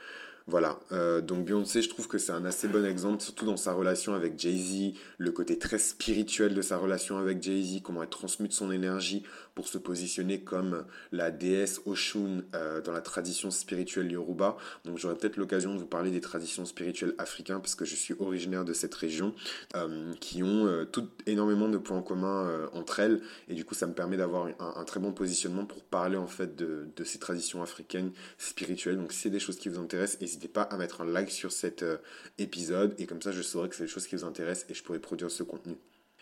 Voilà, 0.46 0.80
euh, 0.92 1.20
donc 1.20 1.44
Beyoncé, 1.44 1.82
je 1.82 1.88
trouve 1.88 2.08
que 2.08 2.18
c'est 2.18 2.32
un 2.32 2.44
assez 2.44 2.66
bon 2.66 2.84
exemple, 2.84 3.22
surtout 3.22 3.46
dans 3.46 3.56
sa 3.56 3.72
relation 3.72 4.14
avec 4.14 4.38
Jay-Z, 4.38 4.94
le 5.18 5.30
côté 5.30 5.58
très 5.58 5.78
spirituel 5.78 6.54
de 6.54 6.62
sa 6.62 6.76
relation 6.76 7.18
avec 7.18 7.42
Jay-Z, 7.42 7.82
comment 7.82 8.02
elle 8.02 8.08
transmute 8.08 8.52
son 8.52 8.72
énergie 8.72 9.22
pour 9.60 9.68
se 9.68 9.76
positionner 9.76 10.40
comme 10.40 10.86
la 11.12 11.30
déesse 11.30 11.82
Oshun 11.84 12.44
euh, 12.54 12.80
dans 12.80 12.92
la 12.92 13.02
tradition 13.02 13.50
spirituelle 13.50 14.10
Yoruba. 14.10 14.56
Donc 14.86 14.96
j'aurai 14.96 15.16
peut-être 15.16 15.36
l'occasion 15.36 15.74
de 15.74 15.78
vous 15.78 15.86
parler 15.86 16.10
des 16.10 16.22
traditions 16.22 16.64
spirituelles 16.64 17.14
africaines, 17.18 17.60
parce 17.60 17.74
que 17.74 17.84
je 17.84 17.94
suis 17.94 18.14
originaire 18.18 18.64
de 18.64 18.72
cette 18.72 18.94
région, 18.94 19.34
euh, 19.76 20.14
qui 20.20 20.42
ont 20.42 20.86
toutes 20.92 21.10
énormément 21.26 21.68
de 21.68 21.76
points 21.76 21.98
en 21.98 22.02
commun 22.02 22.68
entre 22.72 23.00
elles, 23.00 23.20
et 23.48 23.54
du 23.54 23.66
coup 23.66 23.74
ça 23.74 23.86
me 23.86 23.92
permet 23.92 24.16
d'avoir 24.16 24.48
un, 24.58 24.84
très 24.84 24.98
bon 24.98 25.12
positionnement 25.12 25.66
pour 25.66 25.82
parler 25.82 26.16
en 26.16 26.26
fait 26.26 26.56
de, 26.56 26.88
de 26.96 27.04
ces 27.04 27.18
traditions 27.18 27.62
africaines 27.62 28.12
spirituelles. 28.38 28.96
Donc 28.96 29.12
si 29.12 29.18
c'est 29.18 29.30
des 29.30 29.40
choses 29.40 29.58
qui 29.58 29.68
vous 29.68 29.78
intéressent, 29.78 30.20
n'hésitez 30.22 30.48
pas 30.48 30.62
à 30.62 30.78
mettre 30.78 31.02
un 31.02 31.06
like 31.06 31.30
sur 31.30 31.52
cet 31.52 31.82
euh, 31.82 31.98
épisode 32.38 32.94
et 32.98 33.06
comme 33.06 33.20
ça 33.20 33.32
je 33.32 33.42
saurai 33.42 33.68
que 33.68 33.76
c'est 33.76 33.84
des 33.84 33.90
choses 33.90 34.06
qui 34.06 34.16
vous 34.16 34.24
intéressent 34.24 34.70
et 34.70 34.74
je 34.74 34.82
pourrai 34.82 34.98
produire 34.98 35.30
ce 35.30 35.42
contenu. 35.42 35.76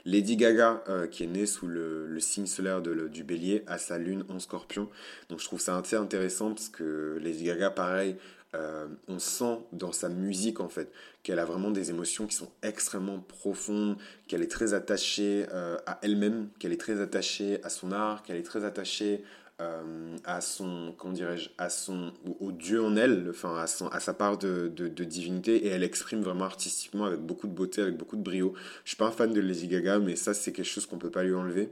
Lady 0.04 0.36
Gaga, 0.36 0.82
euh, 0.88 1.06
qui 1.06 1.24
est 1.24 1.28
née 1.28 1.46
sous 1.46 1.66
le, 1.66 2.18
signe 2.20 2.46
solaire 2.46 2.80
du 2.80 3.24
bélier, 3.24 3.64
a 3.66 3.78
sa 3.78 3.98
lune 3.98 4.24
en 4.28 4.38
scorpion. 4.38 4.88
Donc 5.28 5.40
je 5.40 5.44
trouve 5.44 5.60
ça 5.60 5.76
assez 5.76 5.96
intéressant 5.96 6.50
parce 6.50 6.68
que 6.68 7.18
Lady 7.22 7.44
Gaga, 7.44 7.70
pareil, 7.70 8.16
euh, 8.54 8.86
on 9.08 9.18
sent 9.18 9.58
dans 9.72 9.92
sa 9.92 10.08
musique 10.08 10.60
en 10.60 10.70
fait 10.70 10.90
qu'elle 11.22 11.38
a 11.38 11.44
vraiment 11.44 11.70
des 11.70 11.90
émotions 11.90 12.26
qui 12.26 12.34
sont 12.34 12.50
extrêmement 12.62 13.18
profondes, 13.18 13.96
qu'elle 14.26 14.42
est 14.42 14.50
très 14.50 14.72
attachée 14.72 15.46
à 15.86 15.98
elle-même, 16.02 16.48
qu'elle 16.58 16.72
est 16.72 16.80
très 16.80 17.00
attachée 17.00 17.60
à 17.62 17.68
son 17.68 17.92
art, 17.92 18.22
qu'elle 18.22 18.36
est 18.36 18.42
très 18.42 18.64
attachée 18.64 19.22
euh, 19.60 20.16
à 20.24 20.40
son, 20.40 20.94
comment 20.96 21.12
dirais-je, 21.12 21.48
à 21.58 21.68
son, 21.68 22.12
au, 22.38 22.52
Dieu 22.52 22.80
en 22.80 22.96
elle, 22.96 23.26
enfin 23.30 23.56
à, 23.56 23.66
son, 23.66 23.88
à 23.88 23.98
sa 23.98 24.14
part 24.14 24.38
de, 24.38 24.68
de, 24.68 25.04
divinité, 25.04 25.66
et 25.66 25.68
elle 25.68 25.82
exprime 25.82 26.20
vraiment 26.20 26.44
artistiquement 26.44 27.06
avec 27.06 27.18
beaucoup 27.18 27.48
de 27.48 27.52
beauté, 27.52 27.82
avec 27.82 27.96
beaucoup 27.96 28.16
de 28.16 28.22
brio. 28.22 28.54
Je 28.84 28.90
suis 28.90 28.96
pas 28.96 29.06
un 29.06 29.10
fan 29.10 29.32
de 29.32 29.40
Lady 29.40 29.66
Gaga, 29.66 29.98
mais 29.98 30.14
ça 30.14 30.32
c'est 30.32 30.52
quelque 30.52 30.64
chose 30.64 30.86
qu'on 30.86 30.98
peut 30.98 31.10
pas 31.10 31.24
lui 31.24 31.34
enlever. 31.34 31.70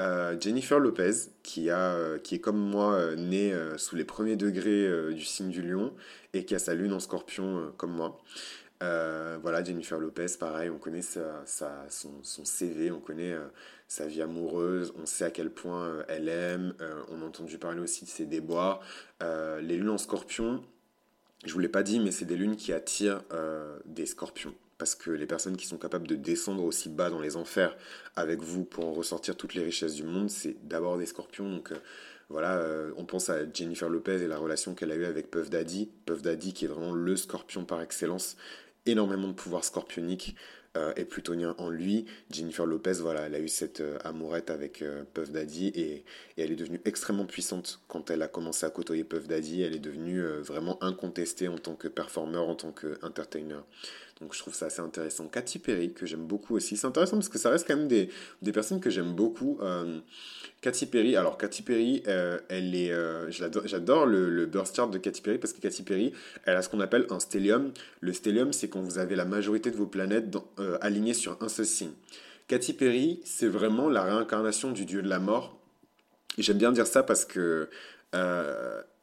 Euh, 0.00 0.36
Jennifer 0.40 0.80
Lopez, 0.80 1.12
qui, 1.44 1.70
a, 1.70 1.92
euh, 1.94 2.18
qui 2.18 2.34
est 2.34 2.40
comme 2.40 2.58
moi 2.58 3.14
née 3.16 3.54
sous 3.76 3.94
les 3.94 4.04
premiers 4.04 4.36
degrés 4.36 5.12
du 5.14 5.24
signe 5.24 5.50
du 5.50 5.62
lion 5.62 5.92
et 6.34 6.44
qui 6.44 6.56
a 6.56 6.58
sa 6.58 6.74
lune 6.74 6.92
en 6.92 7.00
scorpion 7.00 7.72
comme 7.76 7.92
moi. 7.92 8.20
Voilà, 8.80 9.62
Jennifer 9.64 9.98
Lopez, 9.98 10.26
pareil, 10.38 10.70
on 10.70 10.78
connaît 10.78 11.02
sa, 11.02 11.44
son, 11.88 12.44
CV, 12.44 12.90
on 12.90 13.00
connaît 13.00 13.36
sa 13.88 14.06
vie 14.06 14.20
amoureuse, 14.20 14.92
on 15.02 15.06
sait 15.06 15.24
à 15.24 15.30
quel 15.30 15.50
point 15.50 15.84
euh, 15.84 16.02
elle 16.08 16.28
aime, 16.28 16.74
euh, 16.80 17.02
on 17.08 17.22
a 17.22 17.24
entendu 17.24 17.56
parler 17.56 17.80
aussi 17.80 18.04
de 18.04 18.10
ses 18.10 18.26
déboires. 18.26 18.80
Euh, 19.22 19.60
les 19.62 19.78
lunes 19.78 19.88
en 19.88 19.98
scorpion, 19.98 20.62
je 21.46 21.52
vous 21.54 21.58
l'ai 21.58 21.70
pas 21.70 21.82
dit, 21.82 21.98
mais 21.98 22.10
c'est 22.10 22.26
des 22.26 22.36
lunes 22.36 22.56
qui 22.56 22.72
attirent 22.72 23.22
des 23.86 24.06
scorpions. 24.06 24.54
Parce 24.76 24.94
que 24.94 25.10
les 25.10 25.26
personnes 25.26 25.56
qui 25.56 25.66
sont 25.66 25.78
capables 25.78 26.06
de 26.06 26.14
descendre 26.14 26.62
aussi 26.62 26.88
bas 26.88 27.10
dans 27.10 27.20
les 27.20 27.36
enfers 27.36 27.76
avec 28.14 28.40
vous 28.40 28.64
pour 28.64 28.86
en 28.86 28.92
ressortir 28.92 29.36
toutes 29.36 29.54
les 29.54 29.62
richesses 29.62 29.94
du 29.94 30.02
monde, 30.02 30.30
c'est 30.30 30.56
d'abord 30.66 30.98
des 30.98 31.06
scorpions. 31.06 31.48
Donc 31.48 31.72
voilà, 32.28 32.60
on 32.96 33.04
pense 33.04 33.30
à 33.30 33.38
Jennifer 33.52 33.88
Lopez 33.88 34.20
et 34.22 34.26
la 34.26 34.36
relation 34.36 34.74
qu'elle 34.74 34.90
a 34.90 34.96
eue 34.96 35.04
avec 35.04 35.30
Puff 35.30 35.48
Daddy. 35.48 35.88
Puff 36.06 36.22
Daddy 36.22 36.52
qui 36.52 36.64
est 36.64 36.68
vraiment 36.68 36.92
le 36.92 37.16
scorpion 37.16 37.64
par 37.64 37.80
excellence, 37.82 38.36
énormément 38.86 39.28
de 39.28 39.32
pouvoir 39.32 39.64
scorpionique 39.64 40.36
euh, 40.76 40.92
est 40.96 41.06
plutonien 41.06 41.54
en 41.58 41.70
lui. 41.70 42.04
Jennifer 42.30 42.66
Lopez, 42.66 42.98
voilà, 43.00 43.22
elle 43.22 43.34
a 43.34 43.40
eu 43.40 43.48
cette 43.48 43.80
euh, 43.80 43.98
amourette 44.04 44.50
avec 44.50 44.82
euh, 44.82 45.02
Puff 45.14 45.30
Daddy 45.30 45.68
et, 45.68 46.04
elle 46.36 46.52
est 46.52 46.56
devenue 46.56 46.80
extrêmement 46.84 47.24
puissante 47.24 47.80
quand 47.88 48.10
elle 48.10 48.20
a 48.22 48.28
commencé 48.28 48.66
à 48.66 48.70
côtoyer 48.70 49.02
Puff 49.02 49.26
Daddy. 49.26 49.62
Elle 49.62 49.74
est 49.74 49.80
devenue 49.80 50.22
vraiment 50.22 50.80
incontestée 50.84 51.48
en 51.48 51.58
tant 51.58 51.74
que 51.74 51.88
performeur, 51.88 52.48
en 52.48 52.54
tant 52.54 52.70
qu'entertainer. 52.70 53.64
Donc 54.20 54.34
je 54.34 54.38
trouve 54.40 54.54
ça 54.54 54.66
assez 54.66 54.80
intéressant. 54.80 55.28
Katy 55.28 55.58
Perry, 55.60 55.92
que 55.92 56.04
j'aime 56.06 56.26
beaucoup 56.26 56.56
aussi. 56.56 56.76
C'est 56.76 56.86
intéressant 56.86 57.16
parce 57.16 57.28
que 57.28 57.38
ça 57.38 57.50
reste 57.50 57.66
quand 57.66 57.76
même 57.76 57.88
des, 57.88 58.08
des 58.42 58.52
personnes 58.52 58.80
que 58.80 58.90
j'aime 58.90 59.14
beaucoup. 59.14 59.60
Katy 60.60 60.86
Perry, 60.86 61.14
alors 61.14 61.38
Katy 61.38 61.62
Perry, 61.62 62.02
euh, 62.08 62.38
elle 62.48 62.74
est, 62.74 62.90
euh, 62.90 63.30
j'adore 63.30 64.06
le, 64.06 64.28
le 64.28 64.46
burst 64.46 64.74
chart 64.74 64.90
de 64.90 64.98
Katy 64.98 65.22
Perry 65.22 65.38
parce 65.38 65.52
que 65.52 65.60
Katy 65.60 65.84
Perry, 65.84 66.12
elle 66.44 66.56
a 66.56 66.62
ce 66.62 66.68
qu'on 66.68 66.80
appelle 66.80 67.06
un 67.10 67.20
stellium. 67.20 67.72
Le 68.00 68.12
stellium, 68.12 68.52
c'est 68.52 68.68
quand 68.68 68.80
vous 68.80 68.98
avez 68.98 69.14
la 69.14 69.24
majorité 69.24 69.70
de 69.70 69.76
vos 69.76 69.86
planètes 69.86 70.36
euh, 70.58 70.76
alignées 70.80 71.14
sur 71.14 71.36
un 71.40 71.48
seul 71.48 71.66
signe. 71.66 71.92
Katy 72.48 72.72
Perry, 72.72 73.20
c'est 73.24 73.46
vraiment 73.46 73.88
la 73.88 74.02
réincarnation 74.02 74.72
du 74.72 74.84
dieu 74.84 75.00
de 75.00 75.08
la 75.08 75.20
mort. 75.20 75.60
J'aime 76.38 76.58
bien 76.58 76.72
dire 76.72 76.86
ça 76.86 77.02
parce 77.04 77.24
que 77.24 77.68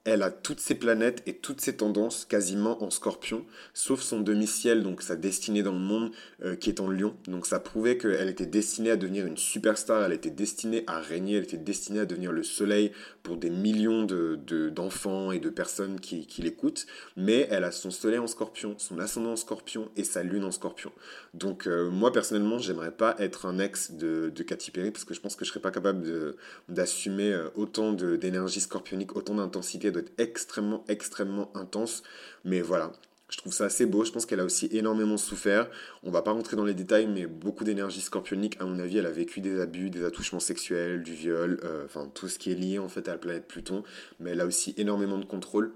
elle 0.05 0.21
a 0.21 0.29
toutes 0.29 0.59
ses 0.59 0.75
planètes 0.75 1.23
et 1.25 1.33
toutes 1.33 1.59
ses 1.59 1.75
tendances 1.77 2.25
quasiment 2.25 2.83
en 2.83 2.91
scorpion, 2.91 3.43
sauf 3.73 4.01
son 4.01 4.21
demi-ciel, 4.21 4.83
donc 4.83 5.01
sa 5.01 5.15
destinée 5.15 5.63
dans 5.63 5.71
le 5.73 5.79
monde, 5.79 6.11
euh, 6.43 6.55
qui 6.55 6.69
est 6.69 6.79
en 6.79 6.89
lion. 6.89 7.15
Donc 7.27 7.47
ça 7.47 7.59
prouvait 7.59 7.97
qu'elle 7.97 8.29
était 8.29 8.45
destinée 8.45 8.91
à 8.91 8.97
devenir 8.97 9.25
une 9.25 9.37
superstar, 9.37 10.03
elle 10.03 10.13
était 10.13 10.29
destinée 10.29 10.83
à 10.85 10.99
régner, 10.99 11.37
elle 11.37 11.43
était 11.43 11.57
destinée 11.57 12.01
à 12.01 12.05
devenir 12.05 12.31
le 12.31 12.43
soleil 12.43 12.91
pour 13.23 13.37
des 13.37 13.49
millions 13.49 14.03
d'enfants 14.03 14.43
de, 14.45 14.69
d'enfants 14.69 15.31
et 15.31 15.39
de 15.39 15.49
personnes 15.49 15.99
qui, 15.99 16.27
qui 16.27 16.43
l'écoutent. 16.43 16.85
Mais 17.17 17.47
elle 17.49 17.63
a 17.63 17.71
son 17.71 17.89
soleil 17.89 18.19
en 18.19 18.27
scorpion, 18.27 18.75
son 18.77 18.99
ascendant 18.99 19.31
en 19.31 19.35
scorpion 19.35 19.89
et 19.97 20.03
sa 20.03 20.21
lune 20.21 20.43
en 20.43 20.51
scorpion. 20.51 20.91
Donc 21.33 21.65
euh, 21.65 21.89
moi 21.89 22.11
personnellement, 22.11 22.59
j'aimerais 22.59 22.91
pas 22.91 23.15
être 23.17 23.47
un 23.47 23.57
ex 23.57 23.93
de, 23.93 24.31
de 24.33 24.43
Katy 24.43 24.69
Perry 24.69 24.91
parce 24.91 25.03
que 25.03 25.15
je 25.15 25.19
pense 25.19 25.35
que 25.35 25.45
je 25.45 25.49
serais 25.49 25.61
pas 25.61 25.71
capable 25.71 26.35
d'assumer 26.69 27.33
euh, 27.33 27.49
autant 27.55 27.91
d'énergie 27.91 28.61
scorpionique, 28.61 29.15
autant 29.15 29.33
d'intensité 29.33 29.89
être 29.99 30.11
extrêmement, 30.17 30.83
extrêmement 30.87 31.55
intense. 31.55 32.03
Mais 32.43 32.61
voilà, 32.61 32.91
je 33.29 33.37
trouve 33.37 33.53
ça 33.53 33.65
assez 33.65 33.85
beau. 33.85 34.03
Je 34.05 34.11
pense 34.11 34.25
qu'elle 34.25 34.39
a 34.39 34.45
aussi 34.45 34.69
énormément 34.71 35.17
souffert. 35.17 35.69
On 36.03 36.11
va 36.11 36.21
pas 36.21 36.31
rentrer 36.31 36.55
dans 36.55 36.65
les 36.65 36.73
détails, 36.73 37.07
mais 37.07 37.25
beaucoup 37.25 37.63
d'énergie 37.63 38.01
scorpionique. 38.01 38.57
À 38.59 38.65
mon 38.65 38.79
avis, 38.79 38.97
elle 38.97 39.05
a 39.05 39.11
vécu 39.11 39.41
des 39.41 39.59
abus, 39.59 39.89
des 39.89 40.03
attouchements 40.03 40.39
sexuels, 40.39 41.03
du 41.03 41.13
viol, 41.13 41.59
euh, 41.63 41.85
enfin 41.85 42.09
tout 42.13 42.27
ce 42.27 42.37
qui 42.37 42.51
est 42.51 42.55
lié 42.55 42.79
en 42.79 42.89
fait 42.89 43.07
à 43.07 43.13
la 43.13 43.17
planète 43.17 43.47
Pluton. 43.47 43.83
Mais 44.19 44.31
elle 44.31 44.41
a 44.41 44.45
aussi 44.45 44.73
énormément 44.77 45.17
de 45.17 45.25
contrôle. 45.25 45.73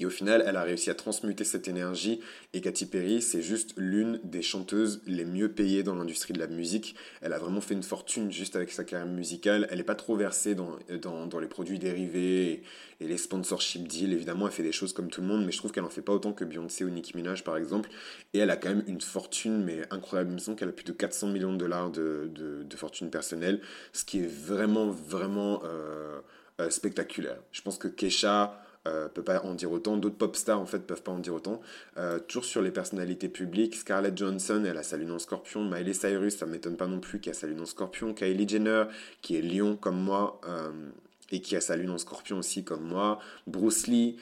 Et 0.00 0.06
au 0.06 0.10
final, 0.10 0.42
elle 0.46 0.56
a 0.56 0.62
réussi 0.62 0.88
à 0.88 0.94
transmuter 0.94 1.44
cette 1.44 1.68
énergie. 1.68 2.20
Et 2.54 2.62
Katy 2.62 2.86
Perry, 2.86 3.20
c'est 3.20 3.42
juste 3.42 3.74
l'une 3.76 4.18
des 4.24 4.40
chanteuses 4.40 5.02
les 5.06 5.26
mieux 5.26 5.52
payées 5.52 5.82
dans 5.82 5.94
l'industrie 5.94 6.32
de 6.32 6.38
la 6.38 6.46
musique. 6.46 6.94
Elle 7.20 7.34
a 7.34 7.38
vraiment 7.38 7.60
fait 7.60 7.74
une 7.74 7.82
fortune 7.82 8.32
juste 8.32 8.56
avec 8.56 8.72
sa 8.72 8.82
carrière 8.82 9.06
musicale. 9.06 9.68
Elle 9.70 9.76
n'est 9.76 9.84
pas 9.84 9.94
trop 9.94 10.16
versée 10.16 10.54
dans, 10.54 10.78
dans, 11.26 11.38
les 11.38 11.46
produits 11.48 11.78
dérivés 11.78 12.62
et, 13.00 13.06
les 13.06 13.18
sponsorship 13.18 13.86
deals. 13.86 14.14
Évidemment, 14.14 14.46
elle 14.46 14.54
fait 14.54 14.62
des 14.62 14.72
choses 14.72 14.94
comme 14.94 15.10
tout 15.10 15.20
le 15.20 15.26
monde, 15.26 15.44
mais 15.44 15.52
je 15.52 15.58
trouve 15.58 15.70
qu'elle 15.70 15.84
en 15.84 15.90
fait 15.90 16.02
pas 16.02 16.14
autant 16.14 16.32
que 16.32 16.44
Beyoncé 16.46 16.82
ou 16.84 16.88
Nicki 16.88 17.14
Minaj, 17.14 17.44
par 17.44 17.58
exemple. 17.58 17.90
Et 18.32 18.38
elle 18.38 18.50
a 18.50 18.56
quand 18.56 18.70
même 18.70 18.84
une 18.86 19.02
fortune, 19.02 19.62
mais 19.62 19.82
incroyable. 19.90 20.30
Il 20.30 20.34
me 20.34 20.38
semble 20.38 20.56
qu'elle 20.56 20.70
a 20.70 20.72
plus 20.72 20.84
de 20.84 20.92
400 20.92 21.28
millions 21.28 21.52
de 21.52 21.58
dollars 21.58 21.90
de, 21.90 22.30
de, 22.34 22.76
fortune 22.76 23.10
personnelle, 23.10 23.60
ce 23.92 24.06
qui 24.06 24.20
est 24.20 24.26
vraiment, 24.26 24.86
vraiment 24.86 25.60
euh, 25.64 26.20
euh, 26.58 26.70
spectaculaire. 26.70 27.36
Je 27.52 27.60
pense 27.60 27.76
que 27.76 27.88
Kesha 27.88 28.62
euh, 28.88 29.08
peut 29.08 29.22
pas 29.22 29.42
en 29.44 29.54
dire 29.54 29.70
autant. 29.70 29.98
D'autres 29.98 30.16
pop 30.16 30.34
stars 30.34 30.58
en 30.58 30.64
fait 30.64 30.78
peuvent 30.78 31.02
pas 31.02 31.12
en 31.12 31.18
dire 31.18 31.34
autant. 31.34 31.60
Euh, 31.98 32.18
toujours 32.18 32.46
sur 32.46 32.62
les 32.62 32.70
personnalités 32.70 33.28
publiques, 33.28 33.74
Scarlett 33.74 34.16
Johansson, 34.16 34.64
elle 34.66 34.78
a 34.78 34.82
sa 34.82 34.96
lune 34.96 35.10
en 35.10 35.18
scorpion. 35.18 35.62
Miley 35.64 35.92
Cyrus, 35.92 36.36
ça 36.36 36.46
m'étonne 36.46 36.78
pas 36.78 36.86
non 36.86 36.98
plus, 36.98 37.20
qui 37.20 37.28
a 37.28 37.34
sa 37.34 37.46
lune 37.46 37.60
en 37.60 37.66
scorpion. 37.66 38.14
Kylie 38.14 38.48
Jenner, 38.48 38.84
qui 39.20 39.36
est 39.36 39.42
lion 39.42 39.76
comme 39.76 40.00
moi 40.00 40.40
euh, 40.48 40.70
et 41.30 41.42
qui 41.42 41.56
a 41.56 41.60
sa 41.60 41.76
lune 41.76 41.90
en 41.90 41.98
scorpion 41.98 42.38
aussi 42.38 42.64
comme 42.64 42.82
moi. 42.82 43.18
Bruce 43.46 43.86
Lee, 43.86 44.16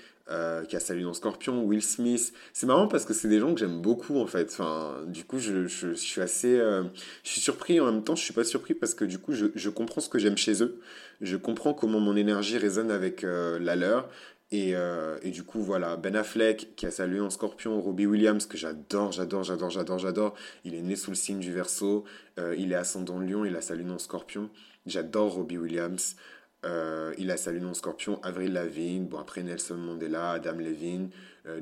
qui 0.69 0.77
a 0.77 0.81
sa 0.81 0.93
lune 0.93 1.07
en 1.07 1.15
scorpion, 1.15 1.65
Will 1.65 1.81
Smith. 1.81 2.35
C'est 2.53 2.67
marrant 2.67 2.87
parce 2.87 3.07
que 3.07 3.15
c'est 3.15 3.29
des 3.29 3.39
gens 3.39 3.55
que 3.55 3.61
j'aime 3.61 3.81
beaucoup 3.81 4.19
en 4.19 4.27
fait. 4.27 4.51
Enfin, 4.51 5.03
du 5.07 5.25
coup, 5.25 5.39
je, 5.39 5.67
je, 5.67 5.95
suis 5.95 6.21
assez. 6.21 6.59
Je 6.59 7.31
suis 7.31 7.41
surpris 7.41 7.81
en 7.81 7.87
même 7.87 8.05
temps, 8.05 8.15
je 8.15 8.25
suis 8.25 8.35
pas 8.35 8.45
surpris 8.45 8.75
parce 8.75 8.93
que 8.93 9.07
du 9.07 9.19
coup, 9.19 9.33
je, 9.33 9.47
je 9.55 9.71
comprends 9.71 10.03
ce 10.03 10.11
que 10.11 10.19
j'aime 10.19 10.37
chez 10.37 10.63
eux. 10.63 10.81
Je 11.23 11.39
comprends 11.39 11.73
comment 11.73 12.01
mon 12.01 12.15
énergie 12.15 12.59
résonne 12.59 12.91
avec 12.91 13.23
la 13.23 13.75
leur. 13.75 14.11
Et, 14.51 14.75
euh, 14.75 15.19
et, 15.23 15.31
du 15.31 15.43
coup, 15.43 15.61
voilà, 15.61 15.97
Ben 15.97 16.17
Affleck 16.17 16.75
qui 16.75 16.87
a 16.87 16.91
sa 16.91 17.07
lune 17.07 17.21
en 17.21 17.31
scorpion, 17.31 17.81
Robbie 17.81 18.07
Williams 18.07 18.47
que 18.47 18.57
j'adore, 18.57 19.13
j'adore, 19.13 19.45
j'adore, 19.45 19.71
j'adore, 19.71 19.99
j'adore. 19.99 20.35
Il 20.65 20.75
est 20.75 20.81
né 20.81 20.97
sous 20.97 21.11
le 21.11 21.17
signe 21.17 21.39
du 21.39 21.53
verso, 21.53 22.05
euh, 22.39 22.55
il 22.57 22.73
est 22.73 22.77
ascendant 22.77 23.19
lion, 23.21 23.45
il 23.45 23.55
a 23.57 23.61
sa 23.61 23.75
lune 23.75 23.91
en 23.91 23.99
scorpion. 23.99 24.49
J'adore 24.87 25.35
Robbie 25.35 25.59
Williams. 25.59 26.17
Euh, 26.65 27.15
il 27.19 27.31
a 27.31 27.37
sa 27.37 27.53
lune 27.53 27.67
en 27.67 27.75
scorpion, 27.75 28.21
Avril 28.23 28.53
Lavigne, 28.53 29.07
bon 29.07 29.19
après 29.19 29.43
Nelson 29.43 29.77
Mandela, 29.77 30.33
Adam 30.33 30.57
Levine, 30.57 31.11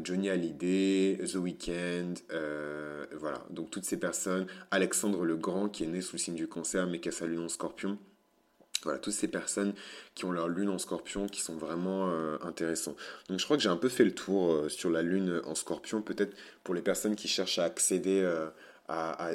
Johnny 0.03 0.31
Hallyday, 0.31 1.19
The 1.19 1.37
Weeknd, 1.37 2.15
voilà, 3.19 3.45
donc 3.51 3.71
toutes 3.71 3.85
ces 3.85 3.99
personnes. 3.99 4.47
Alexandre 4.71 5.25
le 5.25 5.37
Grand 5.37 5.69
qui 5.69 5.85
est 5.85 5.89
né 5.89 6.01
sous 6.01 6.17
le 6.17 6.21
signe 6.21 6.35
du 6.35 6.49
cancer 6.49 6.87
mais 6.87 6.99
qui 6.99 7.09
a 7.11 7.13
sa 7.13 7.27
lune 7.27 7.41
en 7.41 7.49
scorpion. 7.49 7.99
Voilà, 8.87 9.01
toutes 9.01 9.15
ces 9.15 9.27
personnes 9.27 9.75
qui 10.15 10.27
ont 10.27 10.31
leur 10.31 10.47
lune 10.47 10.69
en 10.69 10.79
scorpion 10.79 11.27
qui 11.27 11.41
sont 11.41 11.57
vraiment 11.57 12.09
euh, 12.09 12.39
intéressants. 12.43 12.95
Donc 13.29 13.41
je 13.41 13.45
crois 13.45 13.57
que 13.57 13.63
j'ai 13.65 13.69
un 13.69 13.77
peu 13.77 13.89
fait 13.89 14.05
le 14.05 14.15
tour 14.15 14.53
euh, 14.53 14.69
sur 14.69 14.91
la 14.91 15.03
lune 15.03 15.43
en 15.45 15.57
scorpion. 15.57 16.03
Peut-être 16.03 16.37
pour 16.63 16.73
les 16.73 16.83
personnes 16.83 17.17
qui 17.17 17.27
cherchent 17.27 17.59
à 17.59 17.65
accéder 17.65 18.21
euh, 18.23 18.47
à, 18.87 19.33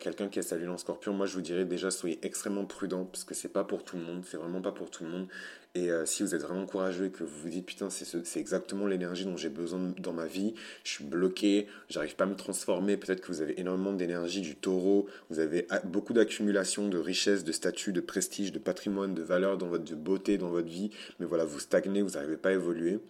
quelqu'un 0.00 0.28
qui 0.28 0.38
a 0.38 0.42
sa 0.42 0.56
lune 0.56 0.70
en 0.70 0.78
scorpion, 0.78 1.12
moi 1.12 1.26
je 1.26 1.34
vous 1.34 1.42
dirais 1.42 1.66
déjà 1.66 1.90
soyez 1.90 2.18
extrêmement 2.22 2.64
prudent 2.64 3.04
parce 3.04 3.24
que 3.24 3.34
c'est 3.34 3.52
pas 3.52 3.62
pour 3.62 3.84
tout 3.84 3.98
le 3.98 4.02
monde, 4.02 4.22
c'est 4.26 4.38
vraiment 4.38 4.62
pas 4.62 4.72
pour 4.72 4.90
tout 4.90 5.04
le 5.04 5.10
monde. 5.10 5.28
Et 5.76 5.90
euh, 5.90 6.06
si 6.06 6.22
vous 6.22 6.36
êtes 6.36 6.42
vraiment 6.42 6.66
courageux 6.66 7.06
et 7.06 7.10
que 7.10 7.24
vous 7.24 7.36
vous 7.42 7.48
dites 7.48 7.66
putain 7.66 7.90
c'est 7.90 8.38
exactement 8.38 8.86
l'énergie 8.86 9.24
dont 9.24 9.36
j'ai 9.36 9.48
besoin 9.48 9.92
dans 9.98 10.12
ma 10.12 10.26
vie, 10.26 10.54
je 10.84 10.92
suis 10.92 11.04
bloqué, 11.04 11.66
j'arrive 11.88 12.14
pas 12.14 12.24
à 12.24 12.26
me 12.28 12.36
transformer, 12.36 12.96
peut-être 12.96 13.20
que 13.20 13.26
vous 13.26 13.40
avez 13.40 13.58
énormément 13.60 13.92
d'énergie 13.92 14.40
du 14.40 14.54
taureau, 14.54 15.08
vous 15.30 15.40
avez 15.40 15.66
beaucoup 15.82 16.12
d'accumulation 16.12 16.88
de 16.88 16.96
richesses, 16.96 17.42
de 17.42 17.50
statut, 17.50 17.92
de 17.92 18.00
prestige, 18.00 18.52
de 18.52 18.60
patrimoine, 18.60 19.14
de 19.14 19.22
valeur 19.22 19.58
dans 19.58 19.66
votre 19.66 19.82
de 19.82 19.96
beauté 19.96 20.38
dans 20.38 20.48
votre 20.48 20.68
vie, 20.68 20.90
mais 21.18 21.26
voilà 21.26 21.44
vous 21.44 21.58
stagnez, 21.58 22.02
vous 22.02 22.10
n'arrivez 22.10 22.36
pas 22.36 22.50
à 22.50 22.52
évoluer 22.52 23.00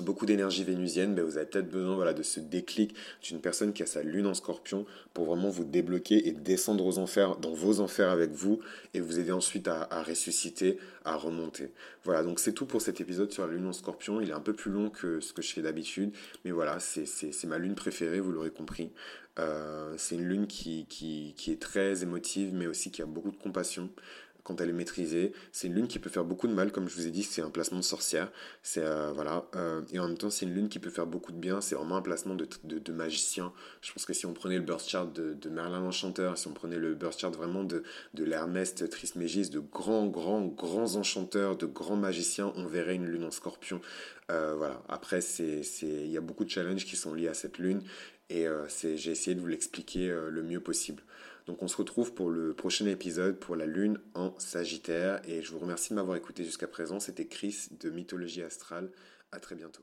beaucoup 0.00 0.24
d'énergie 0.24 0.64
vénusienne, 0.64 1.14
ben 1.14 1.22
vous 1.22 1.36
avez 1.36 1.46
peut-être 1.46 1.70
besoin 1.70 1.94
voilà, 1.94 2.14
de 2.14 2.22
ce 2.22 2.40
déclic 2.40 2.94
d'une 3.22 3.40
personne 3.40 3.72
qui 3.72 3.82
a 3.82 3.86
sa 3.86 4.02
lune 4.02 4.26
en 4.26 4.34
scorpion 4.34 4.86
pour 5.12 5.26
vraiment 5.26 5.50
vous 5.50 5.64
débloquer 5.64 6.28
et 6.28 6.32
descendre 6.32 6.86
aux 6.86 6.98
enfers, 6.98 7.36
dans 7.36 7.52
vos 7.52 7.80
enfers 7.80 8.10
avec 8.10 8.30
vous 8.30 8.60
et 8.94 9.00
vous 9.00 9.18
aider 9.18 9.32
ensuite 9.32 9.68
à, 9.68 10.02
ressusciter, 10.02 10.78
à 11.04 11.16
remonter. 11.16 11.72
Voilà, 12.04 12.22
donc 12.22 12.40
c'est 12.40 12.52
tout 12.52 12.64
pour 12.64 12.80
cet 12.80 13.00
épisode 13.00 13.32
sur 13.32 13.46
la 13.46 13.52
lune 13.52 13.66
en 13.66 13.72
scorpion. 13.72 14.20
Il 14.20 14.30
est 14.30 14.34
un 14.34 14.40
peu 14.40 14.54
plus 14.54 14.70
long 14.70 14.88
que 14.88 15.20
ce 15.20 15.34
que 15.34 15.42
je 15.42 15.52
fais 15.52 15.62
d'habitude, 15.62 16.12
mais 16.44 16.52
voilà, 16.52 16.78
c'est 16.80 17.44
ma 17.44 17.58
lune 17.58 17.74
préférée, 17.74 18.20
vous 18.20 18.32
l'aurez 18.32 18.50
compris. 18.50 18.90
Euh, 19.38 19.94
c'est 19.96 20.14
une 20.14 20.24
lune 20.24 20.46
qui, 20.46 20.86
qui, 20.86 21.34
qui 21.36 21.52
est 21.52 21.60
très 21.60 22.02
émotive, 22.02 22.52
mais 22.54 22.66
aussi 22.66 22.90
qui 22.90 23.02
a 23.02 23.06
beaucoup 23.06 23.30
de 23.30 23.36
compassion 23.36 23.90
quand 24.44 24.60
elle 24.60 24.70
est 24.70 24.74
maîtrisée. 24.74 25.32
C'est 25.52 25.68
une 25.68 25.74
lune 25.74 25.88
qui 25.88 25.98
peut 25.98 26.10
faire 26.10 26.24
beaucoup 26.24 26.48
de 26.48 26.52
mal, 26.52 26.72
comme 26.72 26.88
je 26.88 26.94
vous 26.96 27.06
ai 27.06 27.10
dit, 27.10 27.22
c'est 27.22 27.42
un 27.42 27.50
placement 27.50 27.78
de 27.78 27.84
sorcière. 27.84 28.30
C'est 28.62 28.82
euh, 28.82 29.12
voilà, 29.12 29.46
euh, 29.54 29.82
et 29.92 29.98
en 29.98 30.08
même 30.08 30.18
temps, 30.18 30.30
c'est 30.30 30.46
une 30.46 30.54
lune 30.54 30.68
qui 30.68 30.78
peut 30.78 30.90
faire 30.90 31.06
beaucoup 31.06 31.32
de 31.32 31.36
bien. 31.36 31.60
C'est 31.60 31.74
vraiment 31.74 31.96
un 31.96 32.02
placement 32.02 32.34
de, 32.34 32.48
de, 32.64 32.92
magicien. 32.92 33.52
Je 33.80 33.92
pense 33.92 34.04
que 34.04 34.12
si 34.12 34.26
on 34.26 34.34
prenait 34.34 34.56
le 34.56 34.64
birth 34.64 34.88
chart 34.88 35.12
de, 35.12 35.48
Merlin 35.48 35.80
l'Enchanteur, 35.80 36.38
si 36.38 36.48
on 36.48 36.52
prenait 36.52 36.78
le 36.78 36.94
birth 36.94 37.20
chart 37.20 37.34
vraiment 37.34 37.64
de, 37.64 37.82
de 38.14 38.24
l'Hermès 38.24 38.74
Trismégis, 38.74 39.50
de 39.50 39.60
grands, 39.60 40.06
grands, 40.06 40.46
grands 40.46 40.96
enchanteurs, 40.96 41.56
de 41.56 41.66
grands 41.66 41.96
magiciens, 41.96 42.52
on 42.56 42.66
verrait 42.66 42.96
une 42.96 43.06
lune 43.06 43.24
en 43.24 43.30
Scorpion. 43.30 43.80
Euh, 44.30 44.54
voilà. 44.56 44.82
Après, 44.88 45.20
c'est, 45.20 45.62
il 45.82 46.10
y 46.10 46.16
a 46.16 46.20
beaucoup 46.20 46.44
de 46.44 46.50
challenges 46.50 46.84
qui 46.84 46.96
sont 46.96 47.14
liés 47.14 47.28
à 47.28 47.34
cette 47.34 47.58
lune, 47.58 47.82
et 48.30 48.46
j'ai 48.96 49.10
essayé 49.10 49.34
de 49.34 49.40
vous 49.40 49.46
l'expliquer 49.46 50.08
le 50.08 50.42
mieux 50.42 50.60
possible. 50.60 51.02
Donc 51.46 51.62
on 51.62 51.68
se 51.68 51.76
retrouve 51.76 52.14
pour 52.14 52.30
le 52.30 52.54
prochain 52.54 52.86
épisode 52.86 53.38
pour 53.38 53.56
la 53.56 53.66
Lune 53.66 53.98
en 54.14 54.34
Sagittaire. 54.38 55.20
Et 55.28 55.42
je 55.42 55.52
vous 55.52 55.58
remercie 55.58 55.90
de 55.90 55.94
m'avoir 55.94 56.16
écouté 56.16 56.44
jusqu'à 56.44 56.68
présent. 56.68 57.00
C'était 57.00 57.26
Chris 57.26 57.68
de 57.80 57.90
Mythologie 57.90 58.42
Astrale. 58.42 58.90
À 59.32 59.40
très 59.40 59.54
bientôt. 59.54 59.82